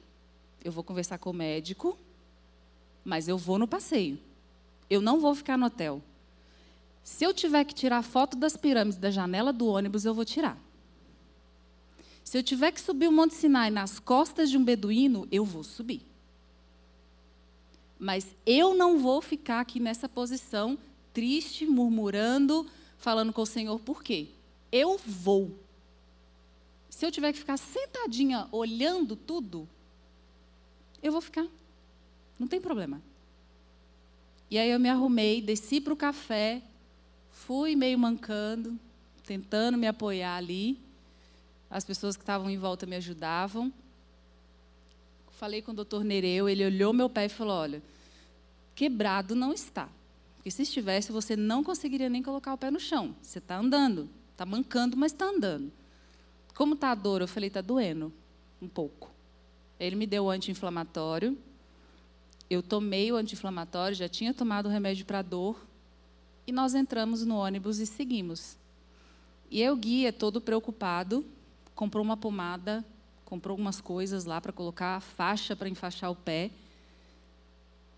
[0.64, 1.96] eu vou conversar com o médico,
[3.04, 4.18] mas eu vou no passeio.
[4.90, 6.02] Eu não vou ficar no hotel.
[7.02, 10.56] Se eu tiver que tirar foto das pirâmides da janela do ônibus, eu vou tirar.
[12.22, 15.64] Se eu tiver que subir o Monte Sinai nas costas de um beduíno, eu vou
[15.64, 16.02] subir.
[17.98, 20.78] Mas eu não vou ficar aqui nessa posição,
[21.12, 24.28] triste, murmurando, falando com o Senhor, por quê?
[24.70, 25.58] Eu vou.
[26.88, 29.68] Se eu tiver que ficar sentadinha olhando tudo,
[31.02, 31.46] eu vou ficar.
[32.38, 33.02] Não tem problema.
[34.50, 36.62] E aí eu me arrumei, desci para o café,
[37.32, 38.78] fui meio mancando,
[39.26, 40.78] tentando me apoiar ali.
[41.68, 43.72] As pessoas que estavam em volta me ajudavam.
[45.32, 47.82] Falei com o doutor Nereu, ele olhou meu pé e falou: Olha,
[48.74, 49.88] quebrado não está.
[50.36, 53.14] Porque se estivesse, você não conseguiria nem colocar o pé no chão.
[53.22, 55.72] Você está andando, está mancando, mas está andando.
[56.54, 57.20] Como está a dor?
[57.20, 58.12] Eu falei, está doendo
[58.60, 59.10] um pouco.
[59.78, 61.38] Ele me deu o anti-inflamatório.
[62.50, 65.56] Eu tomei o anti-inflamatório, já tinha tomado o remédio para dor.
[66.46, 68.56] E nós entramos no ônibus e seguimos.
[69.50, 71.24] E eu, guia, todo preocupado,
[71.74, 72.84] comprou uma pomada,
[73.24, 76.50] comprou algumas coisas lá para colocar faixa para enfaixar o pé.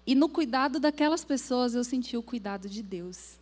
[0.07, 3.38] E no cuidado daquelas pessoas eu senti o cuidado de Deus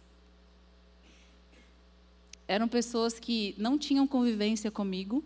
[2.53, 5.25] eram pessoas que não tinham convivência comigo.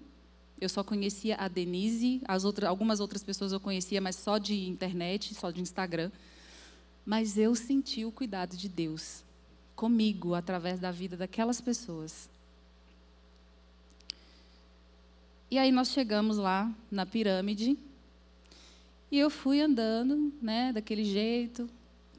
[0.61, 4.69] Eu só conhecia a Denise, as outras, algumas outras pessoas eu conhecia, mas só de
[4.69, 6.13] internet, só de Instagram.
[7.05, 9.25] Mas eu senti o cuidado de Deus
[9.77, 12.29] comigo através da vida daquelas pessoas.
[15.49, 17.79] E aí nós chegamos lá na pirâmide
[19.13, 21.69] e eu fui andando, né, daquele jeito.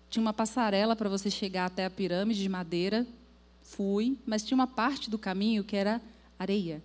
[0.10, 3.06] Tinha uma passarela para você chegar até a pirâmide de madeira.
[3.62, 6.02] Fui, mas tinha uma parte do caminho que era
[6.40, 6.82] areia,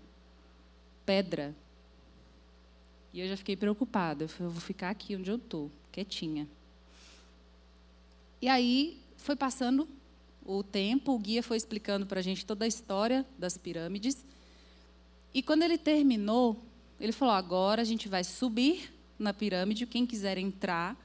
[1.07, 1.55] pedra.
[3.13, 4.25] E eu já fiquei preocupada.
[4.25, 6.49] Eu falei, vou ficar aqui onde eu estou, quietinha.
[8.41, 9.87] E aí foi passando
[10.45, 14.25] o tempo, o guia foi explicando para a gente toda a história das pirâmides.
[15.33, 16.61] E quando ele terminou,
[17.01, 19.87] ele falou: agora a gente vai subir na pirâmide.
[19.87, 20.97] Quem quiser entrar,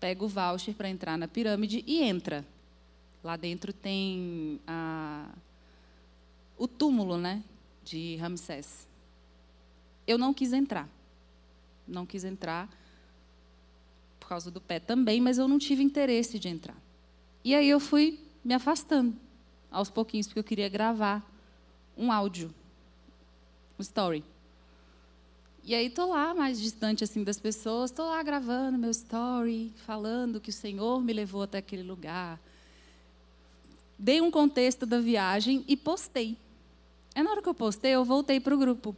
[0.00, 2.44] pega o voucher para entrar na pirâmide e entra.
[3.22, 5.28] Lá dentro tem a,
[6.56, 7.42] o túmulo né,
[7.84, 8.86] de Ramsés.
[10.06, 10.88] Eu não quis entrar.
[11.86, 12.68] Não quis entrar
[14.20, 16.76] por causa do pé também, mas eu não tive interesse de entrar.
[17.44, 19.12] E aí eu fui me afastando
[19.68, 21.28] aos pouquinhos, porque eu queria gravar
[21.96, 22.54] um áudio,
[23.76, 24.22] um story.
[25.64, 30.40] E aí estou lá, mais distante assim das pessoas, estou lá gravando meu story, falando
[30.40, 32.38] que o Senhor me levou até aquele lugar,
[33.98, 36.38] dei um contexto da viagem e postei.
[37.16, 38.94] E na hora que eu postei, eu voltei para o grupo.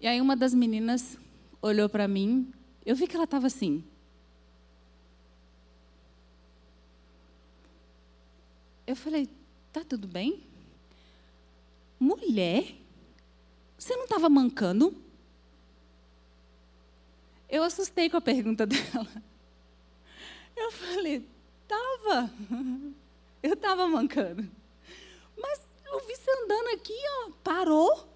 [0.00, 1.18] E aí uma das meninas
[1.60, 2.50] olhou para mim,
[2.86, 3.84] eu vi que ela estava assim.
[8.88, 9.28] Eu falei:
[9.70, 10.42] Tá tudo bem?
[12.00, 12.74] Mulher?
[13.76, 14.96] Você não estava mancando?
[17.50, 19.22] Eu assustei com a pergunta dela.
[20.56, 21.24] Eu falei,
[21.68, 22.32] tava.
[23.42, 24.50] Eu tava mancando.
[25.36, 28.08] Mas eu vi você andando aqui, ó, parou.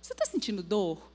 [0.00, 1.12] Você está sentindo dor?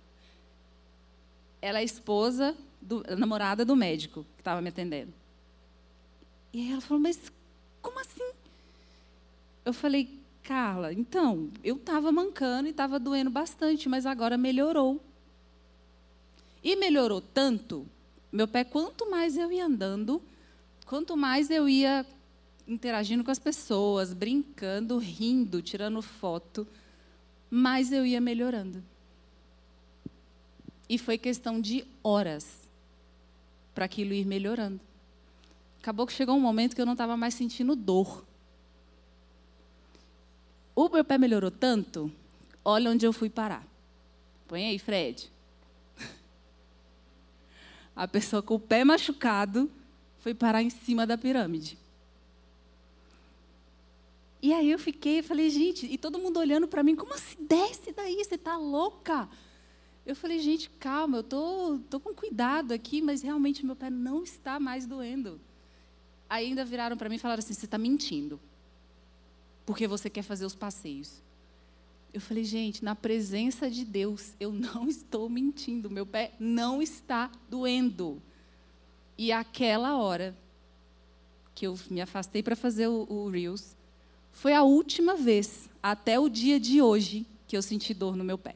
[1.59, 5.11] Ela é esposa, do, namorada do médico que estava me atendendo.
[6.53, 7.31] E aí ela falou, mas
[7.81, 8.34] como assim?
[9.65, 15.03] Eu falei, Carla, então, eu estava mancando e estava doendo bastante, mas agora melhorou.
[16.63, 17.87] E melhorou tanto,
[18.31, 20.21] meu pé, quanto mais eu ia andando,
[20.85, 22.05] quanto mais eu ia
[22.67, 26.67] interagindo com as pessoas, brincando, rindo, tirando foto,
[27.49, 28.83] mais eu ia melhorando.
[30.87, 32.69] E foi questão de horas
[33.73, 34.79] para aquilo ir melhorando.
[35.81, 38.25] Acabou que chegou um momento que eu não estava mais sentindo dor.
[40.75, 42.11] O meu pé melhorou tanto,
[42.63, 43.65] olha onde eu fui parar.
[44.45, 45.31] Põe aí, Fred.
[47.95, 49.71] A pessoa com o pé machucado
[50.19, 51.77] foi parar em cima da pirâmide.
[54.41, 57.37] E aí eu fiquei, falei, gente, e todo mundo olhando para mim, como assim?
[57.39, 59.29] Desce daí, você está louca?
[60.05, 64.23] Eu falei, gente, calma, eu tô, tô com cuidado aqui, mas realmente meu pé não
[64.23, 65.39] está mais doendo.
[66.29, 68.39] Aí ainda viraram para mim e falaram assim: você está mentindo
[69.65, 71.21] porque você quer fazer os passeios.
[72.13, 77.31] Eu falei, gente, na presença de Deus, eu não estou mentindo, meu pé não está
[77.49, 78.21] doendo.
[79.17, 80.35] E aquela hora
[81.53, 83.75] que eu me afastei para fazer o, o Reels,
[84.31, 88.37] foi a última vez, até o dia de hoje, que eu senti dor no meu
[88.37, 88.55] pé.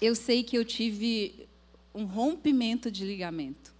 [0.00, 1.48] Eu sei que eu tive
[1.94, 3.71] um rompimento de ligamento.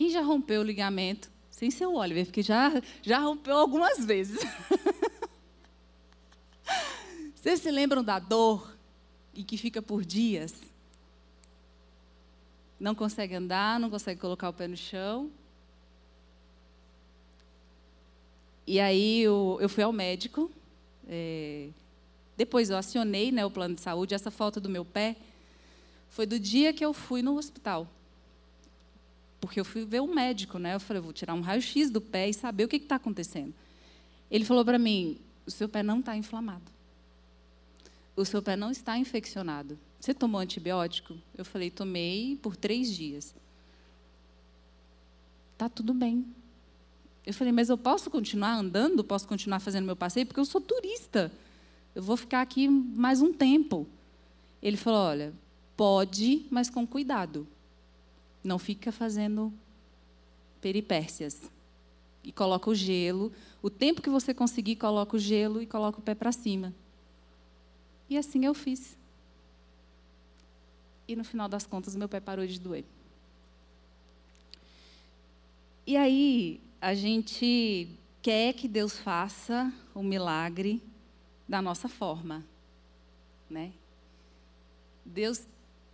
[0.00, 1.30] Quem já rompeu o ligamento?
[1.50, 4.40] Sem ser o Oliver, porque já, já rompeu algumas vezes.
[7.36, 8.74] Vocês se lembram da dor
[9.34, 10.54] e que fica por dias?
[12.80, 15.30] Não consegue andar, não consegue colocar o pé no chão.
[18.66, 20.50] E aí eu, eu fui ao médico.
[21.06, 21.68] É,
[22.38, 24.14] depois eu acionei né, o plano de saúde.
[24.14, 25.14] Essa foto do meu pé
[26.08, 27.86] foi do dia que eu fui no hospital
[29.40, 30.74] porque eu fui ver um médico, né?
[30.74, 33.54] Eu falei, vou tirar um raio-x do pé e saber o que está acontecendo.
[34.30, 36.70] Ele falou para mim: o seu pé não está inflamado.
[38.14, 39.78] O seu pé não está infeccionado.
[39.98, 41.14] Você tomou antibiótico?
[41.36, 43.34] Eu falei, tomei por três dias.
[45.56, 46.26] Tá tudo bem.
[47.24, 49.04] Eu falei, mas eu posso continuar andando?
[49.04, 50.26] Posso continuar fazendo meu passeio?
[50.26, 51.30] Porque eu sou turista.
[51.94, 53.86] Eu vou ficar aqui mais um tempo.
[54.62, 55.32] Ele falou, olha,
[55.76, 57.46] pode, mas com cuidado.
[58.42, 59.52] Não fica fazendo
[60.60, 61.50] peripécias.
[62.22, 63.32] E coloca o gelo.
[63.62, 66.74] O tempo que você conseguir, coloca o gelo e coloca o pé para cima.
[68.08, 68.96] E assim eu fiz.
[71.06, 72.84] E no final das contas, meu pé parou de doer.
[75.86, 77.88] E aí, a gente
[78.22, 80.82] quer que Deus faça o milagre
[81.48, 82.44] da nossa forma,
[83.48, 83.72] né?
[85.04, 85.46] Deus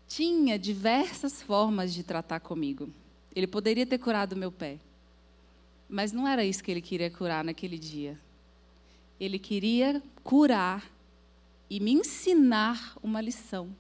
[0.07, 2.91] tinha diversas formas de tratar comigo.
[3.35, 4.79] Ele poderia ter curado meu pé,
[5.89, 8.19] mas não era isso que ele queria curar naquele dia.
[9.19, 10.91] Ele queria curar
[11.69, 13.75] e me ensinar uma lição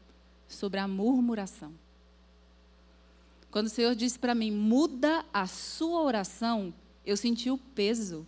[0.48, 1.72] sobre a murmuração.
[3.50, 8.26] Quando o Senhor disse para mim, muda a sua oração, eu senti o peso.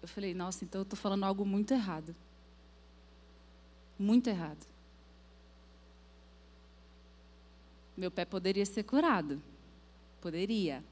[0.00, 2.14] Eu falei, nossa, então eu estou falando algo muito errado.
[3.98, 4.71] Muito errado.
[7.96, 9.42] Meu pé poderia ser curado.
[10.20, 10.82] Poderia.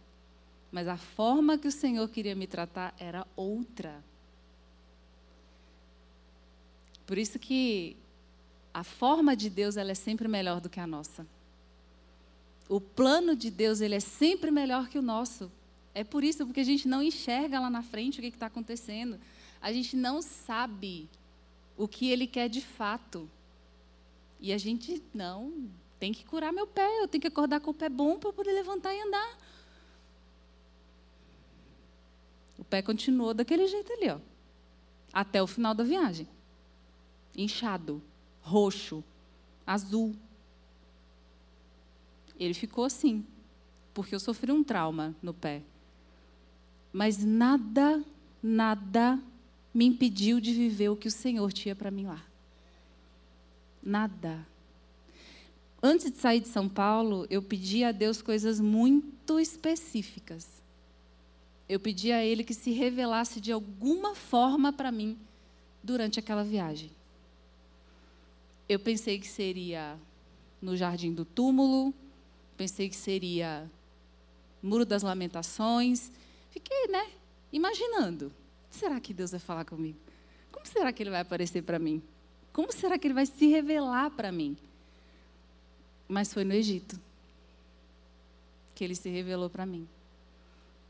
[0.70, 4.02] Mas a forma que o Senhor queria me tratar era outra.
[7.06, 7.96] Por isso que
[8.72, 11.26] a forma de Deus ela é sempre melhor do que a nossa.
[12.68, 15.50] O plano de Deus ele é sempre melhor que o nosso.
[15.92, 19.18] É por isso, porque a gente não enxerga lá na frente o que está acontecendo.
[19.60, 21.08] A gente não sabe
[21.76, 23.28] o que Ele quer de fato.
[24.38, 25.68] E a gente, não,
[26.00, 28.52] tem que curar meu pé, eu tenho que acordar com o pé bom para poder
[28.52, 29.38] levantar e andar.
[32.58, 34.18] O pé continuou daquele jeito ali, ó,
[35.12, 36.26] até o final da viagem.
[37.36, 38.02] Inchado,
[38.40, 39.04] roxo,
[39.66, 40.16] azul.
[42.38, 43.24] Ele ficou assim,
[43.92, 45.62] porque eu sofri um trauma no pé.
[46.90, 48.02] Mas nada,
[48.42, 49.20] nada
[49.72, 52.24] me impediu de viver o que o Senhor tinha para mim lá.
[53.82, 54.49] Nada.
[55.82, 60.62] Antes de sair de São Paulo, eu pedi a Deus coisas muito específicas.
[61.68, 65.18] Eu pedi a Ele que se revelasse de alguma forma para mim
[65.82, 66.90] durante aquela viagem.
[68.68, 69.98] Eu pensei que seria
[70.60, 71.94] no Jardim do Túmulo,
[72.56, 73.70] pensei que seria
[74.62, 76.10] Muro das Lamentações.
[76.50, 77.10] Fiquei, né,
[77.52, 78.32] imaginando.
[78.70, 79.98] Será que Deus vai falar comigo?
[80.52, 82.02] Como será que Ele vai aparecer para mim?
[82.52, 84.56] Como será que Ele vai se revelar para mim?
[86.10, 86.98] Mas foi no Egito
[88.74, 89.86] que Ele se revelou para mim,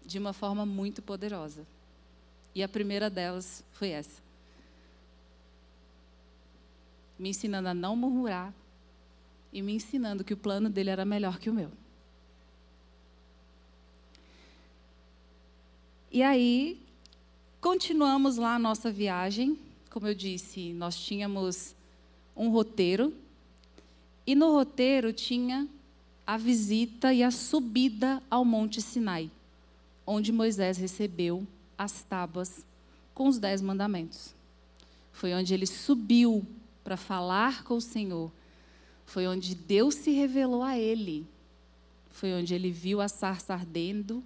[0.06, 1.66] de uma forma muito poderosa.
[2.54, 4.22] E a primeira delas foi essa.
[7.18, 8.54] Me ensinando a não murmurar
[9.52, 11.70] e me ensinando que o plano dele era melhor que o meu.
[16.10, 16.80] E aí,
[17.60, 19.58] continuamos lá a nossa viagem.
[19.90, 21.76] Como eu disse, nós tínhamos
[22.34, 23.14] um roteiro.
[24.30, 25.66] E no roteiro tinha
[26.24, 29.28] a visita e a subida ao Monte Sinai,
[30.06, 31.44] onde Moisés recebeu
[31.76, 32.64] as tábuas
[33.12, 34.32] com os dez mandamentos.
[35.10, 36.46] Foi onde ele subiu
[36.84, 38.30] para falar com o Senhor.
[39.04, 41.26] Foi onde Deus se revelou a ele.
[42.12, 44.22] Foi onde ele viu a sarça ardendo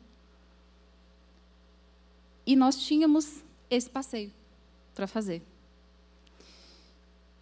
[2.47, 4.31] e nós tínhamos esse passeio
[4.95, 5.41] para fazer.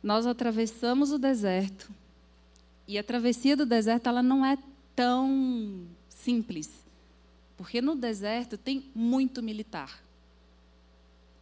[0.01, 2.02] Nós atravessamos o deserto.
[2.93, 4.59] E a travessia do deserto ela não é
[4.95, 6.85] tão simples.
[7.57, 10.05] Porque no deserto tem muito militar.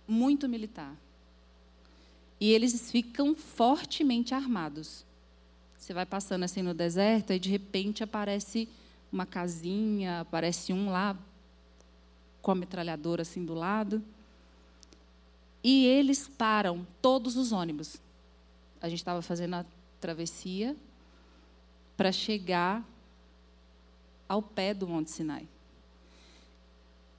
[0.07, 0.95] Muito militar.
[2.39, 5.05] E eles ficam fortemente armados.
[5.77, 8.69] Você vai passando assim no deserto e de repente aparece
[9.11, 11.19] uma casinha, aparece um lá
[12.41, 14.01] com a metralhadora assim do lado.
[15.65, 17.97] E eles param todos os ônibus.
[18.81, 19.67] A gente estava fazendo a
[20.01, 20.77] travessia
[22.01, 22.83] para chegar
[24.27, 25.47] ao pé do Monte Sinai.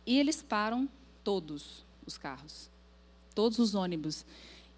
[0.08, 0.90] E eles param
[1.24, 2.68] todos os carros,
[3.36, 4.26] todos os ônibus.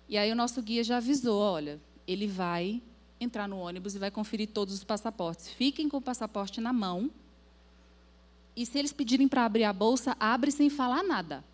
[0.09, 2.81] E aí o nosso guia já avisou, olha, ele vai
[3.17, 5.47] entrar no ônibus e vai conferir todos os passaportes.
[5.47, 7.09] Fiquem com o passaporte na mão
[8.57, 11.45] e se eles pedirem para abrir a bolsa, abre sem falar nada.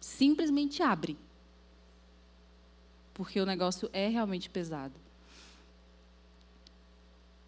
[0.00, 1.18] Simplesmente abre.
[3.12, 5.03] Porque o negócio é realmente pesado.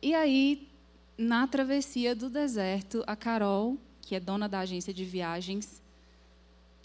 [0.03, 0.69] E aí,
[1.17, 5.83] na travessia do deserto, a Carol, que é dona da agência de viagens,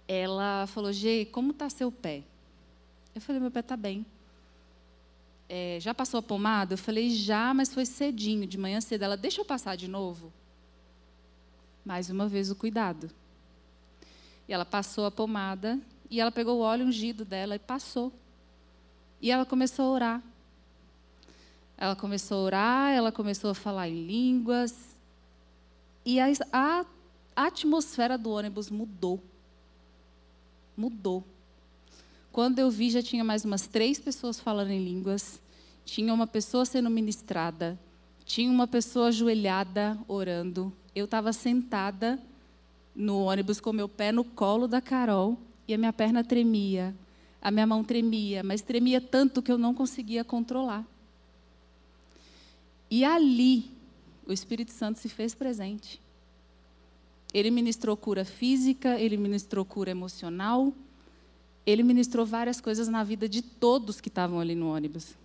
[0.07, 2.23] ela falou: Gê, como está seu pé?
[3.13, 4.05] Eu falei: meu pé está bem.
[5.47, 6.73] É, já passou a pomada?
[6.73, 9.03] Eu falei: já, mas foi cedinho, de manhã cedo.
[9.03, 10.31] Ela: deixa eu passar de novo.
[11.83, 13.09] Mais uma vez o cuidado.
[14.47, 18.11] E ela passou a pomada e ela pegou o óleo ungido dela e passou.
[19.21, 20.23] E ela começou a orar.
[21.81, 24.95] Ela começou a orar, ela começou a falar em línguas.
[26.05, 26.85] E a, a,
[27.35, 29.19] atmosfera do ônibus mudou.
[30.77, 31.23] Mudou.
[32.31, 35.41] Quando eu vi, já tinha mais umas três pessoas falando em línguas.
[35.83, 37.77] Tinha uma pessoa sendo ministrada.
[38.23, 42.19] Tinha uma pessoa ajoelhada orando eu estava sentada
[42.95, 46.93] no ônibus com meu pé no colo da Carol e a minha perna tremia,
[47.41, 50.85] a minha mão tremia, mas tremia tanto que eu não conseguia controlar.
[52.91, 53.71] E ali
[54.27, 55.99] o Espírito Santo se fez presente.
[57.33, 60.73] Ele ministrou cura física, ele ministrou cura emocional,
[61.65, 65.15] ele ministrou várias coisas na vida de todos que estavam ali no ônibus.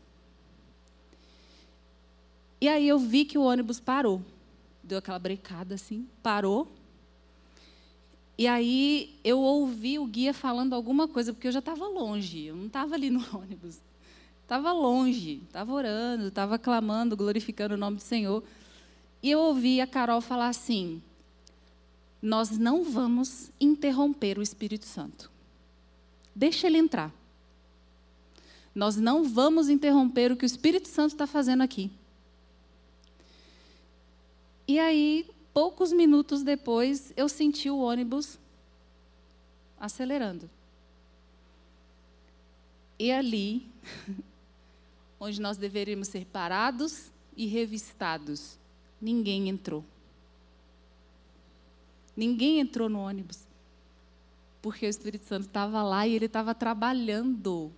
[2.61, 4.23] E aí eu vi que o ônibus parou
[4.87, 6.69] deu aquela brecada assim, parou.
[8.39, 12.55] E aí eu ouvi o guia falando alguma coisa, porque eu já estava longe, eu
[12.55, 13.81] não estava ali no ônibus.
[14.47, 18.45] Estava longe, estava orando, estava clamando, glorificando o nome do Senhor.
[19.21, 21.03] E eu ouvi a Carol falar assim:
[22.23, 25.33] Nós não vamos interromper o Espírito Santo.
[26.33, 27.13] Deixa ele entrar.
[28.73, 31.91] Nós não vamos interromper o que o Espírito Santo está fazendo aqui.
[34.69, 38.39] E aí, poucos minutos depois, eu senti o ônibus
[39.81, 40.49] acelerando.
[42.97, 43.67] E ali,
[45.19, 48.59] onde nós deveríamos ser parados e revistados,
[49.01, 49.85] ninguém entrou.
[52.17, 53.47] Ninguém entrou no ônibus.
[54.63, 57.73] Porque o Espírito Santo estava lá e ele estava trabalhando.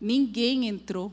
[0.00, 1.12] Ninguém entrou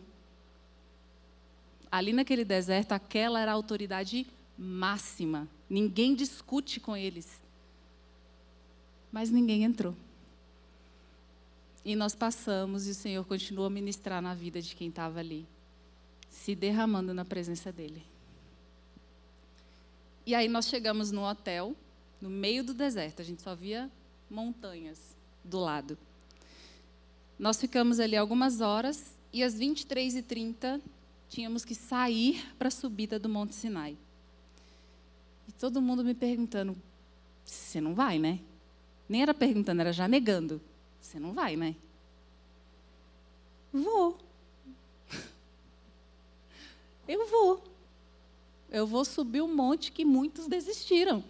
[1.95, 5.47] ali naquele deserto, aquela era a autoridade máxima.
[5.69, 7.41] Ninguém discute com eles.
[9.11, 9.95] Mas ninguém entrou.
[11.85, 15.47] E nós passamos e o Senhor continuou a ministrar na vida de quem estava ali.
[16.27, 18.03] se derramando na presença dele.
[20.25, 21.73] E aí nós chegamos no hotel,
[22.19, 23.89] no meio do deserto, a gente só via
[24.29, 25.97] montanhas do lado.
[27.39, 30.81] Nós ficamos ali algumas horas e às 23h30
[31.29, 33.97] tínhamos que sair para a subida do Monte Sinai.
[35.47, 36.75] E todo mundo me perguntando:
[37.45, 38.39] você não vai, né?
[39.07, 40.61] Nem era perguntando, era já negando.
[41.05, 41.75] Você não vai, né?
[43.71, 44.17] Vou.
[47.07, 47.63] Eu vou.
[48.71, 51.23] Eu vou subir um monte que muitos desistiram.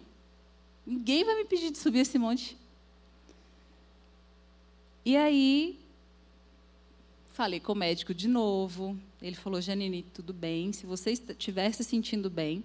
[0.86, 2.56] Ninguém vai me pedir de subir esse monte.
[5.04, 5.78] E aí,
[7.34, 8.98] falei com o médico de novo.
[9.20, 10.72] Ele falou: Janine, tudo bem.
[10.72, 12.64] Se você estiver se sentindo bem,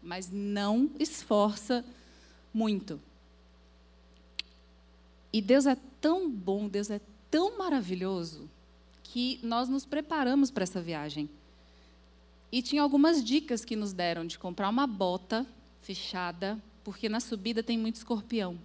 [0.00, 1.84] mas não esforça
[2.54, 3.00] muito.
[5.32, 7.00] E Deus é tão bom, Deus é
[7.30, 8.48] tão maravilhoso,
[9.02, 11.28] que nós nos preparamos para essa viagem.
[12.50, 15.46] E tinha algumas dicas que nos deram de comprar uma bota
[15.82, 18.58] fechada, porque na subida tem muito escorpião.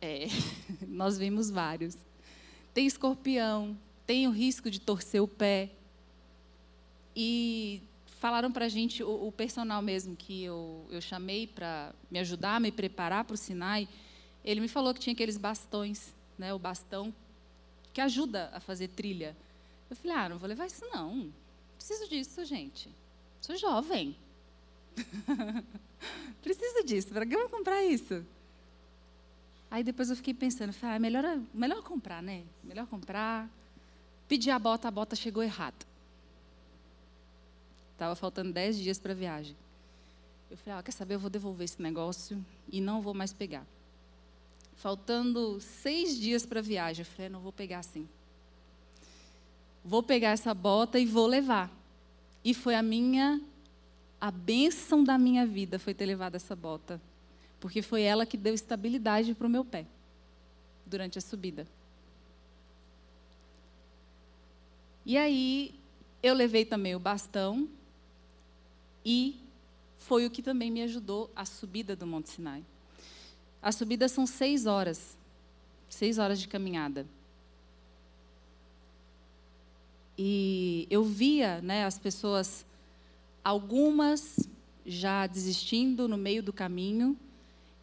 [0.00, 0.26] É,
[0.88, 1.96] nós vimos vários.
[2.72, 3.76] Tem escorpião,
[4.06, 5.70] tem o risco de torcer o pé.
[7.14, 7.82] E
[8.18, 12.60] falaram para a gente, o, o, personal mesmo que eu, eu chamei para me ajudar,
[12.60, 13.88] me preparar para o Sinai,
[14.44, 17.14] ele me falou que tinha aqueles bastões, né, o bastão
[17.92, 19.36] que ajuda a fazer trilha.
[19.88, 21.32] Eu falei, ah, não vou levar isso não
[21.80, 22.90] preciso disso, gente.
[23.40, 24.14] Sou jovem.
[26.42, 27.08] preciso disso.
[27.08, 28.24] Para que eu vou comprar isso?
[29.70, 31.24] Aí depois eu fiquei pensando, falei, ah, melhor,
[31.54, 32.44] melhor comprar, né?
[32.62, 33.48] Melhor comprar.
[34.28, 35.86] Pedi a bota, a bota chegou errada.
[37.92, 39.56] Estava faltando 10 dias para a viagem.
[40.50, 43.64] Eu falei, ah, quer saber, eu vou devolver esse negócio e não vou mais pegar.
[44.80, 48.08] Faltando seis dias para a viagem, eu falei, ah, não vou pegar assim
[49.84, 51.70] vou pegar essa bota e vou levar.
[52.44, 53.40] E foi a minha,
[54.20, 57.00] a bênção da minha vida foi ter levado essa bota.
[57.58, 59.86] Porque foi ela que deu estabilidade para o meu pé
[60.86, 61.66] durante a subida.
[65.04, 65.74] E aí
[66.22, 67.68] eu levei também o bastão
[69.04, 69.40] e
[69.98, 72.64] foi o que também me ajudou a subida do Monte Sinai.
[73.62, 75.18] A subida são seis horas,
[75.88, 77.06] seis horas de caminhada.
[80.16, 82.64] E eu via né, as pessoas,
[83.44, 84.48] algumas
[84.84, 87.16] já desistindo no meio do caminho,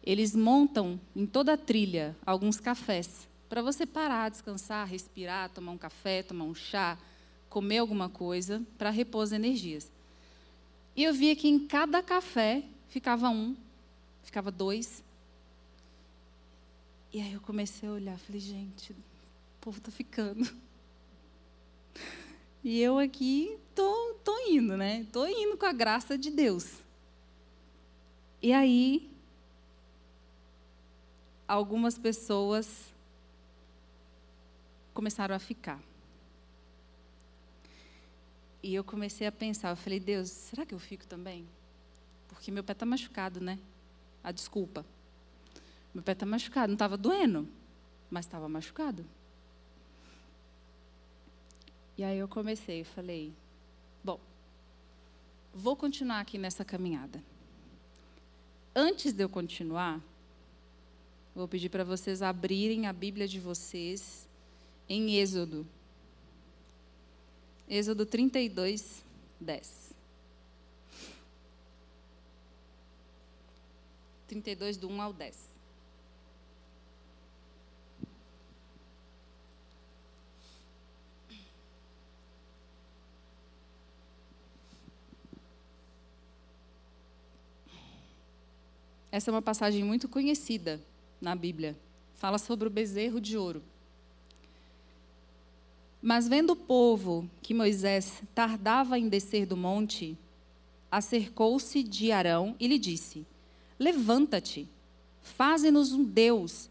[0.02, 5.78] eles montam em toda a trilha alguns cafés para você parar, descansar, respirar, tomar um
[5.78, 6.98] café, tomar um chá,
[7.48, 9.90] comer alguma coisa para repor as energias.
[10.94, 13.56] E eu via que em cada café ficava um,
[14.22, 15.02] ficava dois.
[17.12, 18.96] E aí eu comecei a olhar, falei, gente, o
[19.60, 20.48] povo está ficando.
[22.62, 25.06] E eu aqui tô, tô indo, né?
[25.12, 26.82] Tô indo com a graça de Deus.
[28.42, 29.10] E aí,
[31.46, 32.92] algumas pessoas
[34.92, 35.80] começaram a ficar.
[38.62, 41.46] E eu comecei a pensar, eu falei, Deus, será que eu fico também?
[42.28, 43.58] Porque meu pé está machucado, né?
[44.22, 44.84] A desculpa.
[45.98, 47.48] Meu pé está machucado, não estava doendo,
[48.08, 49.04] mas estava machucado.
[51.96, 53.32] E aí eu comecei, falei,
[54.04, 54.20] bom,
[55.52, 57.20] vou continuar aqui nessa caminhada.
[58.76, 60.00] Antes de eu continuar,
[61.34, 64.28] vou pedir para vocês abrirem a Bíblia de vocês
[64.88, 65.66] em Êxodo.
[67.68, 69.04] Êxodo 32,
[69.40, 69.94] 10.
[74.28, 75.57] 32, do 1 ao 10.
[89.10, 90.80] Essa é uma passagem muito conhecida
[91.20, 91.78] na Bíblia.
[92.14, 93.62] Fala sobre o bezerro de ouro.
[96.02, 100.16] Mas vendo o povo que Moisés tardava em descer do monte,
[100.90, 103.26] acercou-se de Arão e lhe disse:
[103.78, 104.68] Levanta-te,
[105.22, 106.68] faze-nos um Deus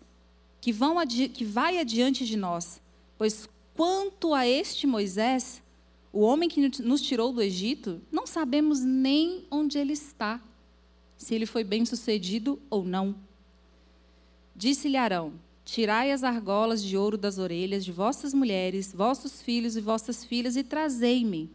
[0.62, 2.80] que, vão que vai adiante de nós,
[3.18, 5.62] pois quanto a este Moisés,
[6.14, 10.42] o homem que nos tirou do Egito, não sabemos nem onde ele está
[11.18, 13.16] se ele foi bem sucedido ou não.
[14.56, 15.34] Disse-lhe Arão:
[15.66, 20.56] Tirai as argolas de ouro das orelhas de vossas mulheres, vossos filhos e vossas filhas,
[20.56, 21.50] e trazei-me.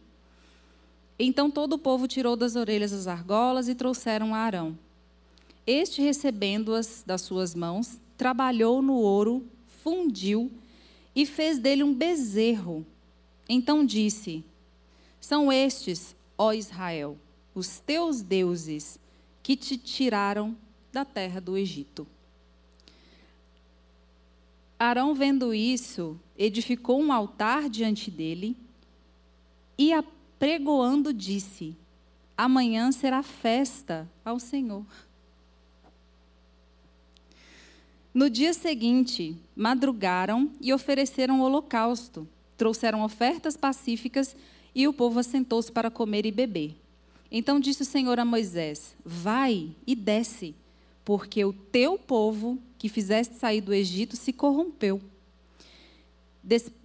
[1.17, 4.77] Então todo o povo tirou das orelhas as argolas e trouxeram a Arão.
[5.65, 9.45] Este, recebendo-as das suas mãos, trabalhou no ouro,
[9.83, 10.51] fundiu
[11.15, 12.85] e fez dele um bezerro.
[13.47, 14.43] Então disse:
[15.19, 17.17] São estes, ó Israel,
[17.55, 18.99] os teus deuses
[19.43, 20.55] que te tiraram
[20.91, 22.07] da terra do Egito.
[24.79, 28.57] Arão, vendo isso, edificou um altar diante dele
[29.77, 31.75] e, apregoando, disse:
[32.37, 34.85] Amanhã será festa ao Senhor.
[38.13, 42.27] No dia seguinte, madrugaram e ofereceram holocausto.
[42.55, 44.35] Trouxeram ofertas pacíficas
[44.75, 46.82] e o povo assentou-se para comer e beber.
[47.35, 50.53] Então disse o Senhor a Moisés: Vai e desce,
[51.03, 55.01] porque o teu povo que fizeste sair do Egito se corrompeu.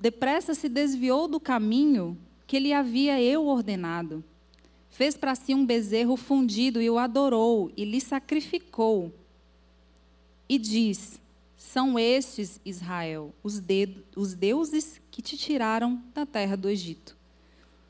[0.01, 4.25] Depressa se desviou do caminho que lhe havia eu ordenado.
[4.89, 9.13] Fez para si um bezerro fundido e o adorou e lhe sacrificou.
[10.49, 11.21] E diz:
[11.59, 13.61] São estes, Israel, os,
[14.17, 17.19] os deuses que te tiraram da terra do Egito.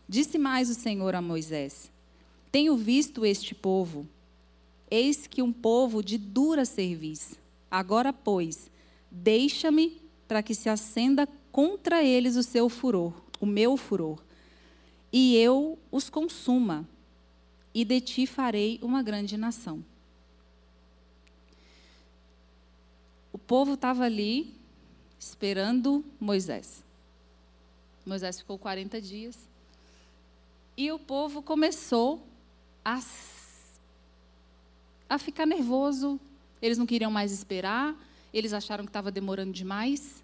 [0.08, 1.92] Disse mais o Senhor a Moisés:
[2.50, 4.06] tenho visto este povo.
[4.90, 7.38] Eis que um povo de dura cerviz.
[7.70, 8.70] Agora, pois,
[9.10, 14.22] deixa-me para que se acenda contra eles o seu furor, o meu furor,
[15.12, 16.86] e eu os consuma,
[17.74, 19.84] e de ti farei uma grande nação.
[23.32, 24.54] O povo estava ali
[25.18, 26.84] esperando Moisés.
[28.04, 29.36] Moisés ficou 40 dias.
[30.76, 32.22] E o povo começou
[32.84, 33.00] a,
[35.08, 36.20] a ficar nervoso.
[36.60, 37.94] Eles não queriam mais esperar,
[38.32, 40.22] eles acharam que estava demorando demais.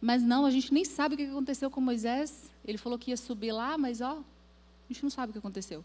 [0.00, 2.50] Mas não, a gente nem sabe o que aconteceu com Moisés.
[2.64, 5.84] Ele falou que ia subir lá, mas ó, a gente não sabe o que aconteceu.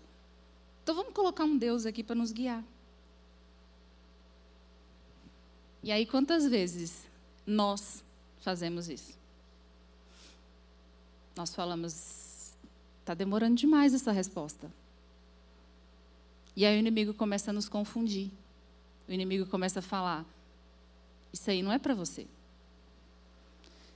[0.84, 2.64] Então vamos colocar um Deus aqui para nos guiar.
[5.82, 7.08] E aí, quantas vezes
[7.46, 8.04] nós
[8.40, 9.18] fazemos isso?
[11.36, 12.56] Nós falamos,
[13.00, 14.72] está demorando demais essa resposta.
[16.56, 18.32] E aí o inimigo começa a nos confundir.
[19.08, 20.26] O inimigo começa a falar:
[21.32, 22.28] Isso aí não é para você.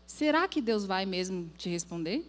[0.05, 2.25] Será que Deus vai mesmo te responder?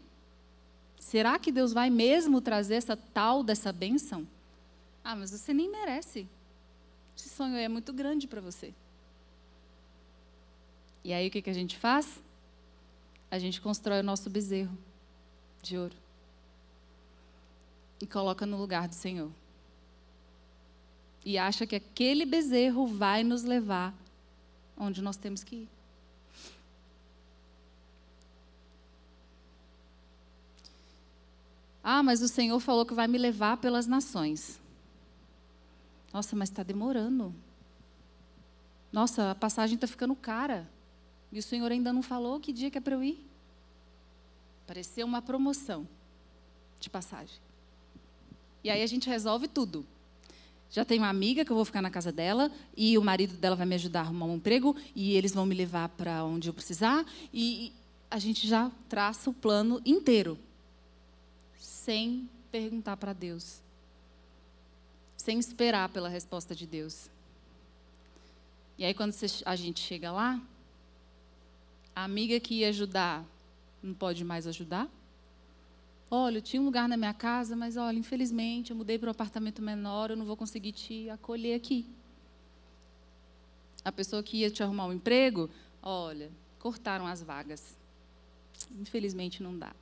[0.98, 4.26] Será que Deus vai mesmo trazer essa tal dessa bênção?
[5.02, 6.28] Ah, mas você nem merece.
[7.16, 8.74] Esse sonho é muito grande para você.
[11.02, 12.22] E aí o que, que a gente faz?
[13.30, 14.76] A gente constrói o nosso bezerro
[15.62, 15.96] de ouro
[18.00, 19.30] e coloca no lugar do Senhor
[21.24, 23.94] e acha que aquele bezerro vai nos levar
[24.76, 25.68] onde nós temos que ir.
[31.82, 34.60] Ah, mas o Senhor falou que vai me levar pelas nações.
[36.12, 37.34] Nossa, mas está demorando.
[38.92, 40.68] Nossa, a passagem está ficando cara.
[41.30, 43.26] E o Senhor ainda não falou que dia que é para eu ir.
[44.66, 45.88] Pareceu uma promoção
[46.78, 47.38] de passagem.
[48.62, 49.86] E aí a gente resolve tudo.
[50.70, 53.56] Já tenho uma amiga que eu vou ficar na casa dela e o marido dela
[53.56, 56.54] vai me ajudar a arrumar um emprego e eles vão me levar para onde eu
[56.54, 57.72] precisar e
[58.10, 60.38] a gente já traça o plano inteiro
[61.58, 63.62] sem perguntar para Deus,
[65.16, 67.10] sem esperar pela resposta de Deus.
[68.76, 69.14] E aí quando
[69.46, 70.40] a gente chega lá,
[71.96, 73.24] a amiga que ia ajudar
[73.82, 74.88] não pode mais ajudar?
[76.10, 79.10] Olha, eu tinha um lugar na minha casa, mas olha, infelizmente eu mudei para um
[79.10, 81.86] apartamento menor, eu não vou conseguir te acolher aqui.
[83.84, 85.50] A pessoa que ia te arrumar um emprego,
[85.82, 87.76] olha, cortaram as vagas.
[88.80, 89.74] Infelizmente não dá.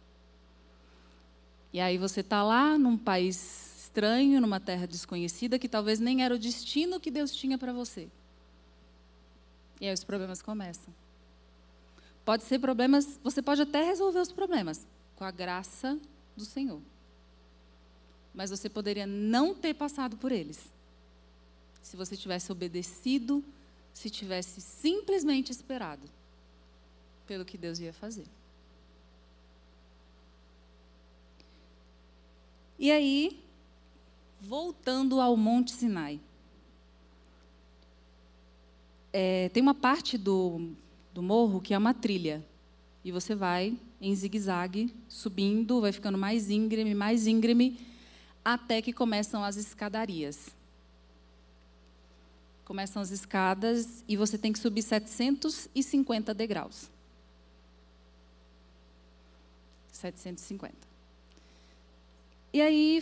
[1.72, 6.34] E aí você está lá num país estranho, numa terra desconhecida, que talvez nem era
[6.34, 8.08] o destino que Deus tinha para você.
[9.80, 10.92] E aí os problemas começam.
[12.24, 15.98] Pode ser problemas, você pode até resolver os problemas com a graça
[16.36, 16.80] do Senhor.
[18.34, 20.70] Mas você poderia não ter passado por eles.
[21.82, 23.42] Se você tivesse obedecido,
[23.94, 26.02] se tivesse simplesmente esperado
[27.26, 28.26] pelo que Deus ia fazer.
[32.78, 33.42] E aí,
[34.40, 36.20] voltando ao Monte Sinai.
[39.12, 40.72] É, tem uma parte do,
[41.14, 42.44] do morro que é uma trilha.
[43.06, 47.78] E você vai em zigue-zague, subindo, vai ficando mais íngreme, mais íngreme,
[48.44, 50.48] até que começam as escadarias.
[52.64, 56.90] Começam as escadas e você tem que subir 750 degraus.
[59.92, 60.74] 750.
[62.52, 63.00] E aí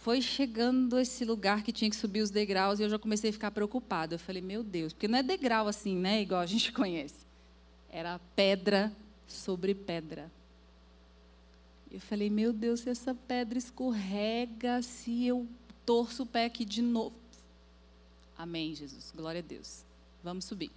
[0.00, 3.32] foi chegando esse lugar que tinha que subir os degraus e eu já comecei a
[3.34, 4.14] ficar preocupada.
[4.14, 7.26] Eu falei, meu Deus, porque não é degrau assim, né, igual a gente conhece.
[7.90, 8.90] Era pedra
[9.26, 10.30] sobre pedra.
[11.90, 15.46] Eu falei, meu Deus, se essa pedra escorrega, se eu
[15.84, 17.14] torço o pé aqui de novo.
[18.36, 19.12] Amém, Jesus.
[19.16, 19.84] Glória a Deus.
[20.22, 20.70] Vamos subir.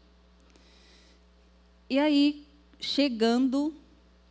[1.89, 2.45] E aí,
[2.80, 3.74] chegando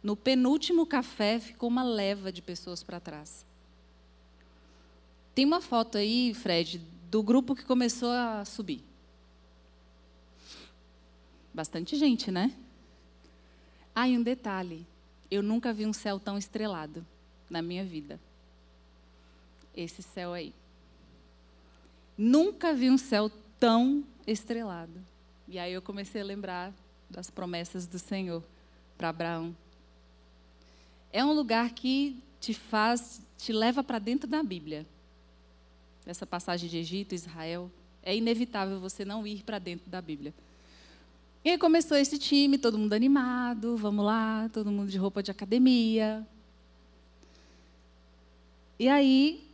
[0.03, 3.45] no penúltimo café, ficou uma leva de pessoas para trás.
[5.35, 8.83] Tem uma foto aí, Fred, do grupo que começou a subir.
[11.53, 12.55] Bastante gente, né?
[14.01, 14.87] Ah, e um detalhe:
[15.29, 17.05] eu nunca vi um céu tão estrelado
[17.51, 18.21] na minha vida.
[19.77, 20.55] Esse céu aí.
[22.17, 23.29] Nunca vi um céu
[23.59, 25.05] tão estrelado.
[25.49, 26.73] E aí eu comecei a lembrar
[27.11, 28.45] das promessas do Senhor
[28.97, 29.57] para Abraão.
[31.13, 34.87] É um lugar que te faz, te leva para dentro da Bíblia.
[36.07, 37.69] Essa passagem de Egito, Israel,
[38.01, 40.33] é inevitável você não ir para dentro da Bíblia.
[41.49, 45.31] E aí começou esse time, todo mundo animado, vamos lá, todo mundo de roupa de
[45.31, 46.29] academia.
[48.79, 49.49] E aí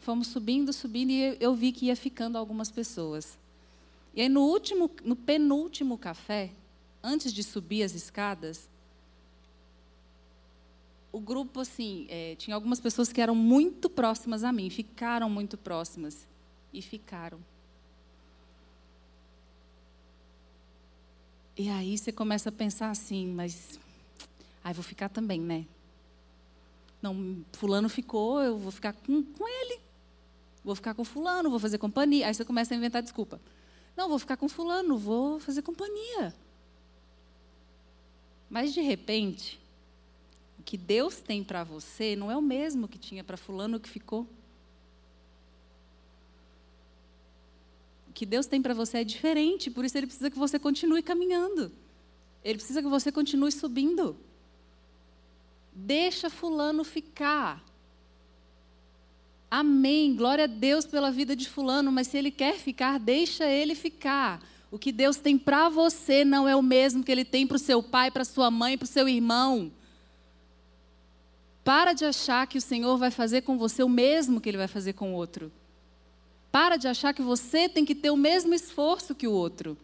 [0.00, 3.38] fomos subindo, subindo e eu vi que ia ficando algumas pessoas.
[4.14, 6.50] E aí no último, no penúltimo café,
[7.02, 8.68] antes de subir as escadas,
[11.10, 15.56] o grupo assim é, tinha algumas pessoas que eram muito próximas a mim, ficaram muito
[15.56, 16.28] próximas
[16.70, 17.38] e ficaram.
[21.56, 23.80] E aí você começa a pensar assim, mas
[24.62, 25.64] aí vou ficar também, né?
[27.00, 29.80] Não, fulano ficou, eu vou ficar com, com ele.
[30.62, 32.26] Vou ficar com fulano, vou fazer companhia.
[32.26, 33.40] Aí você começa a inventar desculpa.
[33.96, 36.34] Não, vou ficar com fulano, vou fazer companhia.
[38.50, 39.58] Mas de repente,
[40.58, 43.88] o que Deus tem para você não é o mesmo que tinha para fulano que
[43.88, 44.28] ficou.
[48.16, 51.70] Que Deus tem para você é diferente, por isso Ele precisa que você continue caminhando.
[52.42, 54.16] Ele precisa que você continue subindo.
[55.70, 57.62] Deixa Fulano ficar.
[59.50, 60.16] Amém.
[60.16, 64.42] Glória a Deus pela vida de Fulano, mas se ele quer ficar, deixa ele ficar.
[64.70, 67.60] O que Deus tem para você não é o mesmo que ele tem para o
[67.60, 69.70] seu pai, para sua mãe, para o seu irmão.
[71.62, 74.68] Para de achar que o Senhor vai fazer com você o mesmo que ele vai
[74.68, 75.52] fazer com outro.
[76.56, 79.76] Para de achar que você tem que ter o mesmo esforço que o outro.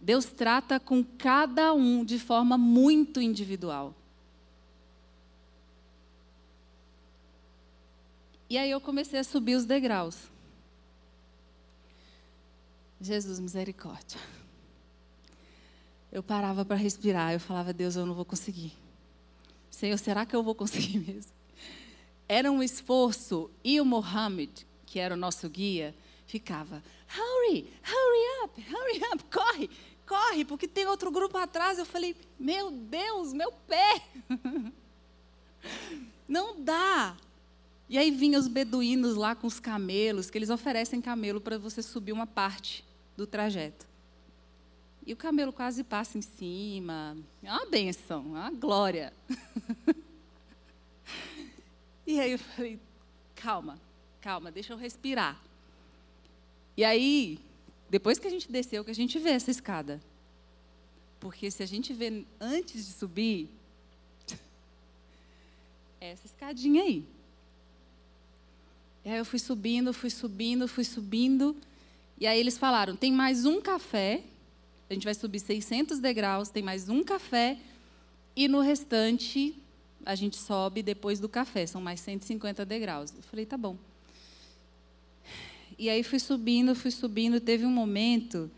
[0.00, 3.94] Deus trata com cada um de forma muito individual.
[8.48, 10.16] E aí eu comecei a subir os degraus.
[12.98, 14.18] Jesus, misericórdia.
[16.10, 18.72] Eu parava para respirar, eu falava, Deus, eu não vou conseguir.
[19.70, 21.32] Senhor, será que eu vou conseguir mesmo?
[22.26, 23.50] Era um esforço.
[23.62, 25.94] E o Mohammed, que era o nosso guia,
[26.26, 26.82] ficava:
[27.16, 29.70] hurry, hurry up, hurry up, corre,
[30.04, 31.78] corre, porque tem outro grupo atrás.
[31.78, 34.02] Eu falei: meu Deus, meu pé.
[36.28, 37.16] Não dá.
[37.88, 41.82] E aí vinham os beduínos lá com os camelos, que eles oferecem camelo para você
[41.82, 42.84] subir uma parte
[43.16, 43.86] do trajeto.
[45.06, 47.16] E o camelo quase passa em cima.
[47.42, 49.12] É uma benção, é uma glória.
[52.06, 52.78] e aí eu falei,
[53.34, 53.78] calma,
[54.20, 55.40] calma, deixa eu respirar.
[56.76, 57.38] E aí,
[57.88, 60.00] depois que a gente desceu, que a gente vê essa escada.
[61.18, 63.48] Porque se a gente vê antes de subir,
[66.00, 67.04] é essa escadinha aí.
[69.04, 71.56] E aí eu fui subindo, fui subindo, fui subindo.
[72.18, 74.22] E aí eles falaram: tem mais um café.
[74.88, 77.58] A gente vai subir 600 degraus, tem mais um café.
[78.34, 79.54] E no restante,
[80.04, 81.66] a gente sobe depois do café.
[81.66, 83.12] São mais 150 degraus.
[83.14, 83.76] Eu falei: tá bom.
[85.80, 87.40] E aí fui subindo, fui subindo.
[87.40, 88.50] Teve um momento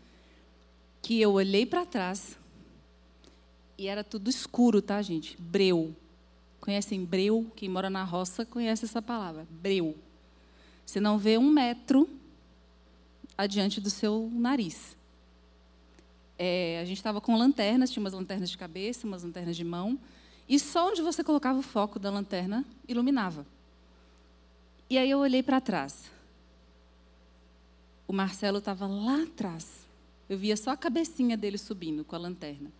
[1.01, 2.37] que eu olhei para trás
[3.77, 5.41] e era tudo escuro, tá, gente?
[5.41, 5.95] Breu.
[6.59, 7.49] Conhecem breu?
[7.55, 9.47] Quem mora na roça conhece essa palavra.
[9.49, 9.95] Breu.
[10.85, 12.09] Você não vê um metro
[13.37, 14.97] adiante do seu nariz.
[16.37, 19.97] É, a gente estava com lanternas, tinha umas lanternas de cabeça, umas lanternas de mão,
[20.49, 23.45] e só onde você colocava o foco da lanterna iluminava.
[24.89, 26.11] E aí eu olhei para trás
[28.07, 29.87] o Marcelo estava lá atrás.
[30.29, 32.71] Eu via só a cabecinha dele subindo com a lanterna.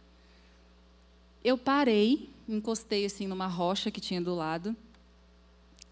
[1.43, 4.76] Eu parei, encostei assim numa rocha que tinha do lado.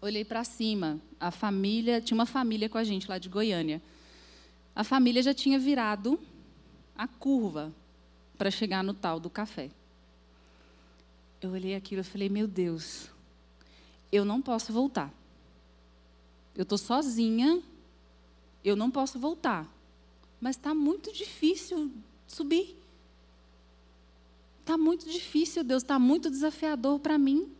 [0.00, 0.98] Olhei para cima.
[1.20, 3.82] A família, tinha uma família com a gente lá de Goiânia.
[4.74, 6.18] A família já tinha virado
[6.96, 7.72] a curva
[8.38, 9.70] para chegar no tal do café.
[11.40, 13.10] Eu olhei aquilo e falei: "Meu Deus,
[14.10, 15.12] eu não posso voltar.
[16.56, 17.62] Eu estou sozinha
[18.64, 19.68] eu não posso voltar.
[20.40, 21.90] Mas está muito difícil
[22.26, 22.76] subir.
[24.64, 27.52] tá muito difícil, Deus, tá muito desafiador para mim.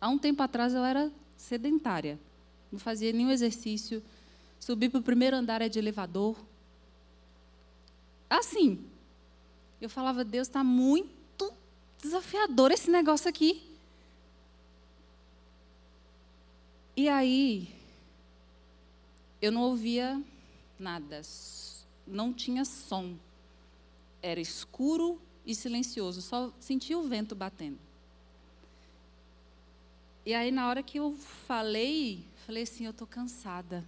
[0.00, 2.18] Há um tempo atrás eu era sedentária,
[2.70, 4.02] não fazia nenhum exercício,
[4.58, 6.36] subi para o primeiro andar é de elevador.
[8.28, 8.84] Assim,
[9.80, 11.52] eu falava, Deus, está muito
[12.02, 13.62] desafiador esse negócio aqui.
[16.96, 17.68] E aí,
[19.40, 20.22] eu não ouvia
[20.78, 21.22] nada,
[22.06, 23.16] não tinha som.
[24.22, 27.78] Era escuro e silencioso, só sentia o vento batendo.
[30.24, 31.12] E aí, na hora que eu
[31.46, 33.84] falei, falei assim: eu estou cansada.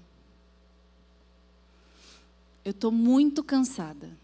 [2.65, 4.17] Eu estou muito cansada.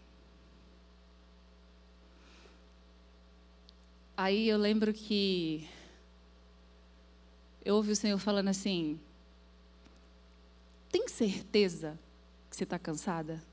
[4.15, 5.67] Aí eu lembro que
[7.65, 8.97] eu ouvi o Senhor falando assim:
[10.95, 11.99] tem certeza
[12.49, 13.43] que você está cansada?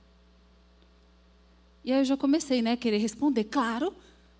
[1.84, 3.92] E aí eu já comecei, né, a querer responder, claro,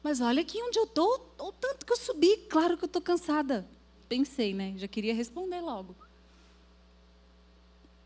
[0.05, 3.03] mas olha aqui onde eu estou, o tanto que eu subi, claro que eu estou
[3.03, 3.67] cansada.
[4.09, 5.97] Pensei, né, já queria responder logo.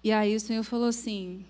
[0.02, 1.44] E aí o Senhor falou assim: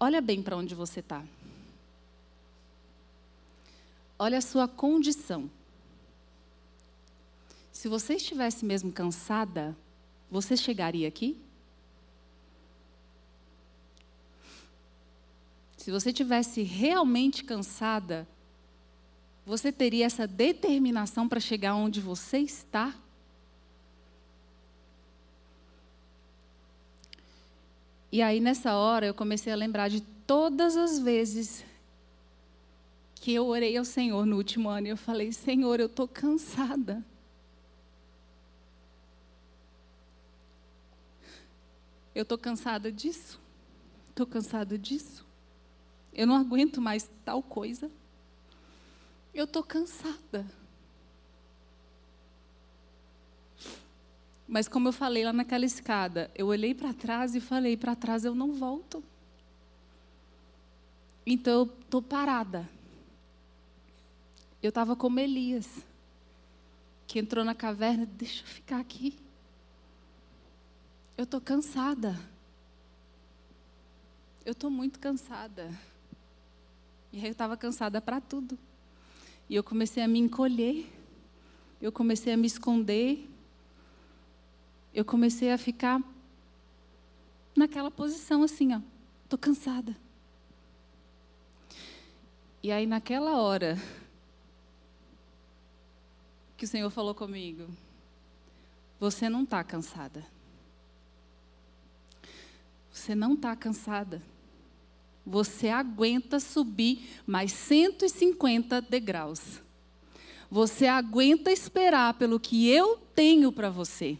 [0.00, 1.24] olha bem para onde você está.
[4.18, 5.48] Olha a sua condição.
[7.70, 9.76] Se você estivesse mesmo cansada,
[10.30, 11.40] você chegaria aqui?
[15.76, 18.28] Se você tivesse realmente cansada,
[19.46, 22.94] você teria essa determinação para chegar onde você está?
[28.12, 31.64] E aí, nessa hora, eu comecei a lembrar de todas as vezes
[33.14, 37.04] que eu orei ao Senhor no último ano e eu falei: Senhor, eu estou cansada.
[42.18, 43.40] Eu estou cansada disso.
[44.08, 45.24] Estou cansada disso.
[46.12, 47.88] Eu não aguento mais tal coisa.
[49.32, 50.44] Eu estou cansada.
[54.48, 58.24] Mas como eu falei lá naquela escada, eu olhei para trás e falei: para trás
[58.24, 59.00] eu não volto.
[61.24, 62.68] Então eu estou parada.
[64.60, 65.86] Eu estava como Elias,
[67.06, 69.27] que entrou na caverna, deixa eu ficar aqui.
[71.18, 72.16] Eu estou cansada.
[74.44, 75.68] Eu estou muito cansada.
[77.12, 78.56] E aí eu estava cansada para tudo.
[79.48, 80.88] E eu comecei a me encolher.
[81.82, 83.28] Eu comecei a me esconder.
[84.94, 86.00] Eu comecei a ficar
[87.56, 88.80] naquela posição assim, ó.
[89.24, 89.96] Estou cansada.
[92.62, 93.76] E aí naquela hora,
[96.56, 97.68] que o Senhor falou comigo:
[99.00, 100.37] Você não está cansada.
[103.08, 104.22] Você não está cansada.
[105.24, 109.62] Você aguenta subir mais 150 degraus.
[110.50, 114.18] Você aguenta esperar pelo que eu tenho para você.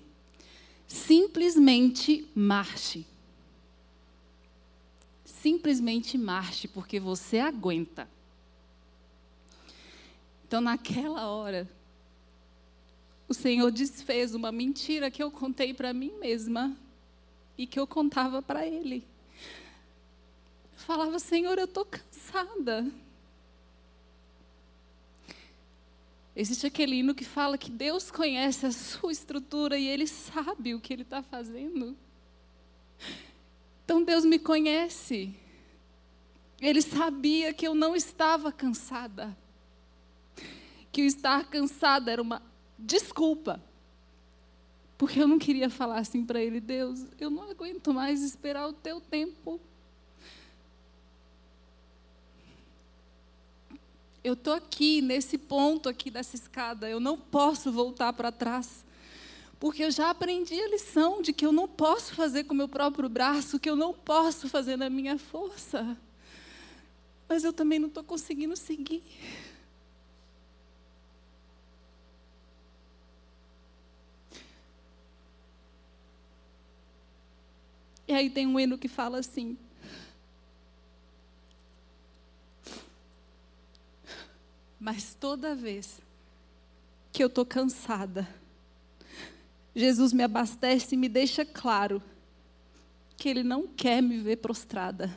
[0.86, 3.06] Simplesmente marche.
[5.22, 8.08] Simplesmente marche, porque você aguenta.
[10.46, 11.70] Então, naquela hora,
[13.28, 16.74] o Senhor desfez uma mentira que eu contei para mim mesma
[17.58, 19.04] e que eu contava para Ele.
[20.72, 22.86] Eu falava, Senhor, eu estou cansada.
[26.36, 30.80] Existe aquele hino que fala que Deus conhece a sua estrutura e Ele sabe o
[30.80, 31.96] que Ele está fazendo.
[33.84, 35.34] Então Deus me conhece.
[36.60, 39.36] Ele sabia que eu não estava cansada.
[40.92, 42.40] Que o estar cansada era uma
[42.78, 43.60] desculpa.
[44.98, 48.72] Porque eu não queria falar assim para ele, Deus, eu não aguento mais esperar o
[48.72, 49.60] teu tempo.
[54.24, 58.84] Eu estou aqui, nesse ponto aqui dessa escada, eu não posso voltar para trás.
[59.60, 62.68] Porque eu já aprendi a lição de que eu não posso fazer com o meu
[62.68, 65.96] próprio braço, que eu não posso fazer na minha força.
[67.28, 69.02] Mas eu também não estou conseguindo seguir.
[78.08, 79.58] E aí tem um hino que fala assim:
[84.80, 86.00] Mas toda vez
[87.12, 88.26] que eu estou cansada,
[89.76, 92.02] Jesus me abastece e me deixa claro
[93.16, 95.14] que Ele não quer me ver prostrada.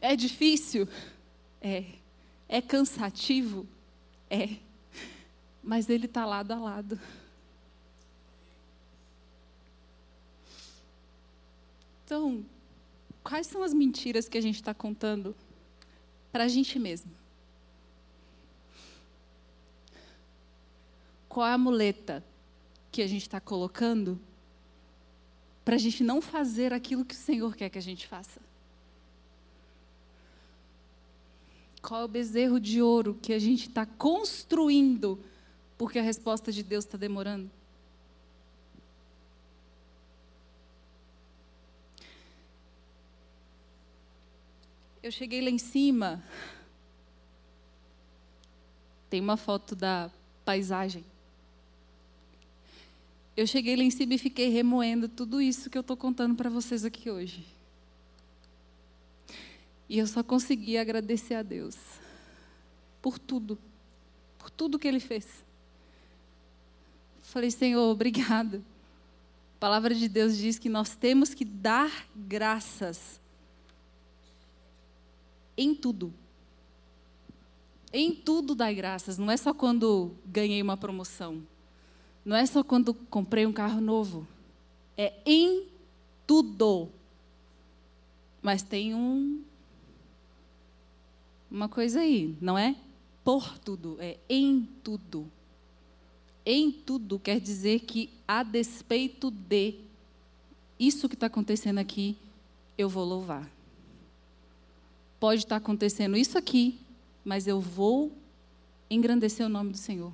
[0.00, 0.88] É difícil?
[1.60, 1.84] É.
[2.48, 3.66] É cansativo?
[4.30, 4.56] É.
[5.62, 6.98] Mas Ele está lado a lado.
[12.08, 12.42] Então,
[13.22, 15.36] quais são as mentiras que a gente está contando
[16.32, 17.10] para a gente mesmo.
[21.28, 22.24] Qual é a muleta
[22.90, 24.18] que a gente está colocando
[25.66, 28.40] para a gente não fazer aquilo que o Senhor quer que a gente faça?
[31.82, 35.22] Qual é o bezerro de ouro que a gente está construindo
[35.76, 37.57] porque a resposta de Deus está demorando?
[45.08, 46.22] Eu cheguei lá em cima.
[49.08, 50.10] Tem uma foto da
[50.44, 51.02] paisagem.
[53.34, 56.50] Eu cheguei lá em cima e fiquei remoendo tudo isso que eu estou contando para
[56.50, 57.42] vocês aqui hoje.
[59.88, 61.78] E eu só consegui agradecer a Deus
[63.00, 63.58] por tudo,
[64.38, 65.42] por tudo que Ele fez.
[67.22, 68.62] Falei, Senhor, obrigado.
[69.56, 73.18] A palavra de Deus diz que nós temos que dar graças
[75.58, 76.14] em tudo.
[77.92, 81.42] Em tudo dai graças, não é só quando ganhei uma promoção.
[82.24, 84.26] Não é só quando comprei um carro novo.
[84.96, 85.66] É em
[86.26, 86.88] tudo.
[88.40, 89.42] Mas tem um
[91.50, 92.76] uma coisa aí, não é?
[93.24, 95.26] Por tudo, é em tudo.
[96.44, 99.74] Em tudo quer dizer que a despeito de
[100.78, 102.16] isso que está acontecendo aqui,
[102.76, 103.57] eu vou louvar.
[105.20, 106.78] Pode estar acontecendo isso aqui,
[107.24, 108.12] mas eu vou
[108.90, 110.12] engrandecer o nome do Senhor.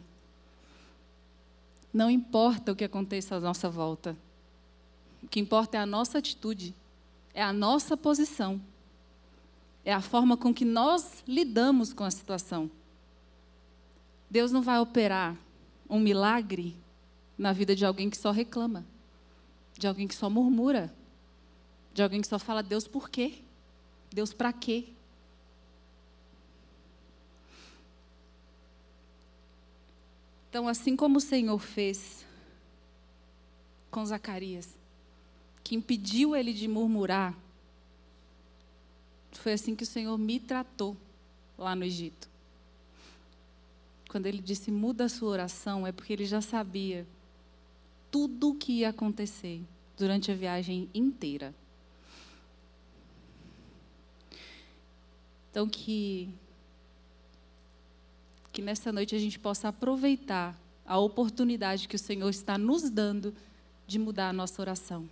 [1.92, 4.16] Não importa o que aconteça à nossa volta.
[5.22, 6.74] O que importa é a nossa atitude,
[7.32, 8.60] é a nossa posição,
[9.84, 12.70] é a forma com que nós lidamos com a situação.
[14.28, 15.36] Deus não vai operar
[15.88, 16.76] um milagre
[17.36, 18.84] na vida de alguém que só reclama,
[19.78, 20.92] de alguém que só murmura,
[21.92, 23.34] de alguém que só fala: Deus, por quê?
[24.12, 24.93] Deus, para quê?
[30.54, 32.24] Então, assim como o Senhor fez
[33.90, 34.78] com Zacarias,
[35.64, 37.36] que impediu ele de murmurar,
[39.32, 40.96] foi assim que o Senhor me tratou
[41.58, 42.28] lá no Egito.
[44.08, 47.04] Quando ele disse muda a sua oração, é porque ele já sabia
[48.08, 49.60] tudo o que ia acontecer
[49.98, 51.52] durante a viagem inteira.
[55.50, 56.32] Então, que
[58.54, 63.34] que nessa noite a gente possa aproveitar a oportunidade que o Senhor está nos dando
[63.84, 65.10] de mudar a nossa oração.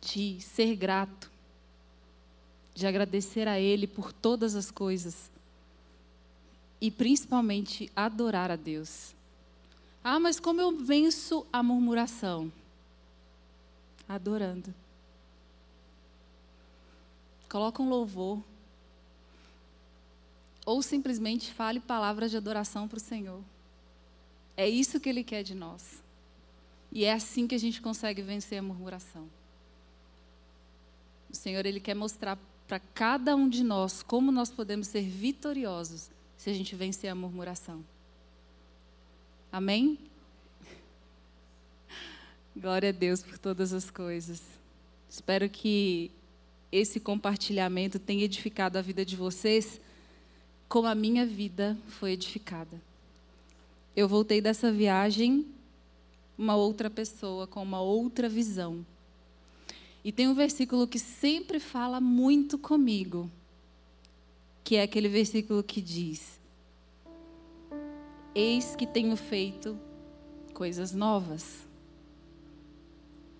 [0.00, 1.30] De ser grato,
[2.74, 5.30] de agradecer a Ele por todas as coisas
[6.80, 9.14] e principalmente adorar a Deus.
[10.02, 12.50] Ah, mas como eu venço a murmuração?
[14.08, 14.74] Adorando.
[17.46, 18.42] Coloca um louvor,
[20.64, 23.42] ou simplesmente fale palavras de adoração para o Senhor.
[24.56, 26.02] É isso que Ele quer de nós.
[26.92, 29.28] E é assim que a gente consegue vencer a murmuração.
[31.30, 36.10] O Senhor, Ele quer mostrar para cada um de nós como nós podemos ser vitoriosos
[36.36, 37.84] se a gente vencer a murmuração.
[39.52, 39.98] Amém?
[42.56, 44.42] Glória a Deus por todas as coisas.
[45.08, 46.10] Espero que
[46.70, 49.80] esse compartilhamento tenha edificado a vida de vocês
[50.70, 52.80] como a minha vida foi edificada.
[53.96, 55.44] Eu voltei dessa viagem
[56.38, 58.86] uma outra pessoa, com uma outra visão.
[60.04, 63.28] E tem um versículo que sempre fala muito comigo,
[64.62, 66.38] que é aquele versículo que diz:
[68.32, 69.76] Eis que tenho feito
[70.54, 71.66] coisas novas.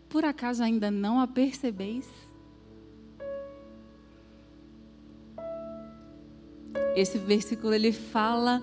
[0.09, 2.09] Por acaso ainda não a percebeis?
[6.95, 8.63] Esse versículo ele fala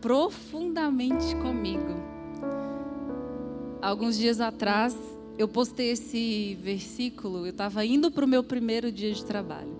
[0.00, 1.94] profundamente comigo.
[3.80, 4.96] Alguns dias atrás,
[5.38, 9.78] eu postei esse versículo, eu estava indo para o meu primeiro dia de trabalho.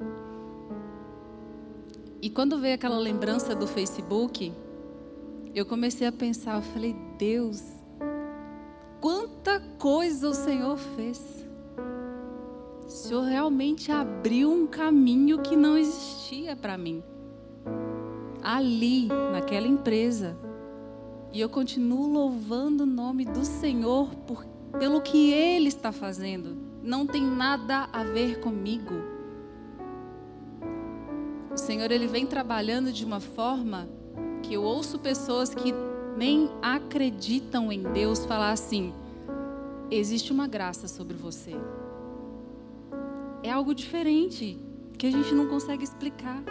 [2.23, 4.53] E quando veio aquela lembrança do Facebook,
[5.55, 7.63] eu comecei a pensar, eu falei, Deus,
[9.01, 11.47] quanta coisa o Senhor fez.
[12.87, 17.03] O Senhor realmente abriu um caminho que não existia para mim
[18.43, 20.37] ali, naquela empresa.
[21.33, 24.45] E eu continuo louvando o nome do Senhor por,
[24.79, 26.57] pelo que Ele está fazendo.
[26.83, 28.95] Não tem nada a ver comigo.
[31.53, 33.89] O Senhor, Ele vem trabalhando de uma forma
[34.43, 35.75] que eu ouço pessoas que
[36.17, 38.93] nem acreditam em Deus falar assim:
[39.91, 41.55] existe uma graça sobre você.
[43.43, 44.59] É algo diferente.
[44.99, 46.43] que a gente não consegue explicar.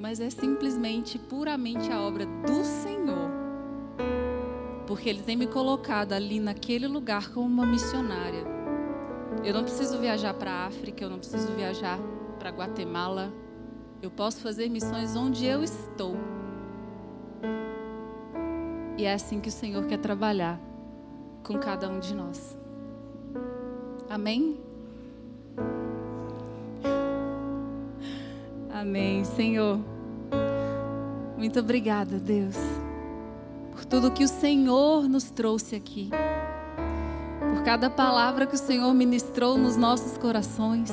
[0.00, 3.30] Mas é simplesmente, puramente a obra do Senhor.
[4.86, 8.42] Porque Ele tem me colocado ali naquele lugar como uma missionária.
[9.44, 11.98] Eu não preciso viajar para a África, eu não preciso viajar
[12.38, 13.30] para Guatemala.
[14.00, 16.16] Eu posso fazer missões onde eu estou.
[18.96, 20.58] E é assim que o Senhor quer trabalhar
[21.44, 22.56] com cada um de nós.
[24.08, 24.69] Amém?
[28.80, 29.78] Amém, Senhor.
[31.36, 32.56] Muito obrigada, Deus,
[33.72, 36.08] por tudo que o Senhor nos trouxe aqui,
[37.52, 40.90] por cada palavra que o Senhor ministrou nos nossos corações,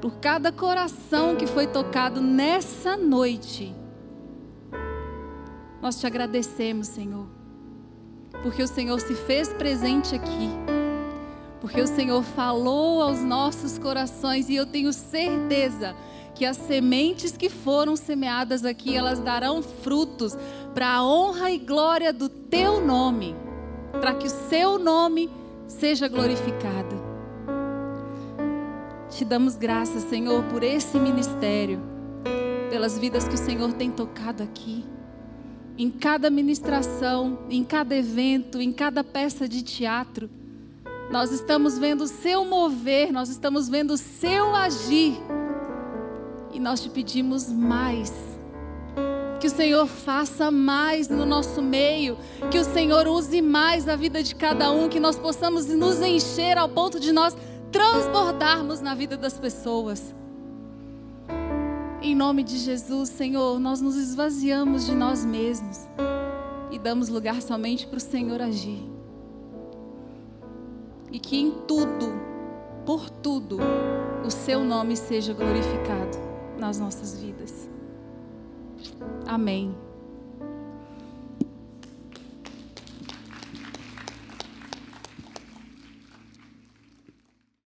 [0.00, 3.72] por cada coração que foi tocado nessa noite.
[5.80, 7.28] Nós te agradecemos, Senhor,
[8.42, 10.50] porque o Senhor se fez presente aqui,
[11.60, 15.94] porque o Senhor falou aos nossos corações e eu tenho certeza
[16.38, 20.38] que as sementes que foram semeadas aqui, elas darão frutos
[20.72, 23.34] para a honra e glória do teu nome,
[23.90, 25.28] para que o seu nome
[25.66, 26.94] seja glorificado.
[29.10, 31.80] Te damos graças, Senhor, por esse ministério,
[32.70, 34.84] pelas vidas que o Senhor tem tocado aqui.
[35.76, 40.30] Em cada ministração, em cada evento, em cada peça de teatro,
[41.10, 45.20] nós estamos vendo o seu mover, nós estamos vendo o seu agir
[46.58, 48.12] e nós te pedimos mais.
[49.40, 52.18] Que o Senhor faça mais no nosso meio,
[52.50, 56.58] que o Senhor use mais a vida de cada um, que nós possamos nos encher
[56.58, 57.36] ao ponto de nós
[57.70, 60.12] transbordarmos na vida das pessoas.
[62.02, 65.86] Em nome de Jesus, Senhor, nós nos esvaziamos de nós mesmos
[66.72, 68.82] e damos lugar somente para o Senhor agir.
[71.12, 72.12] E que em tudo,
[72.84, 73.58] por tudo,
[74.26, 76.27] o seu nome seja glorificado
[76.58, 77.68] nas nossas vidas.
[79.26, 79.74] Amém.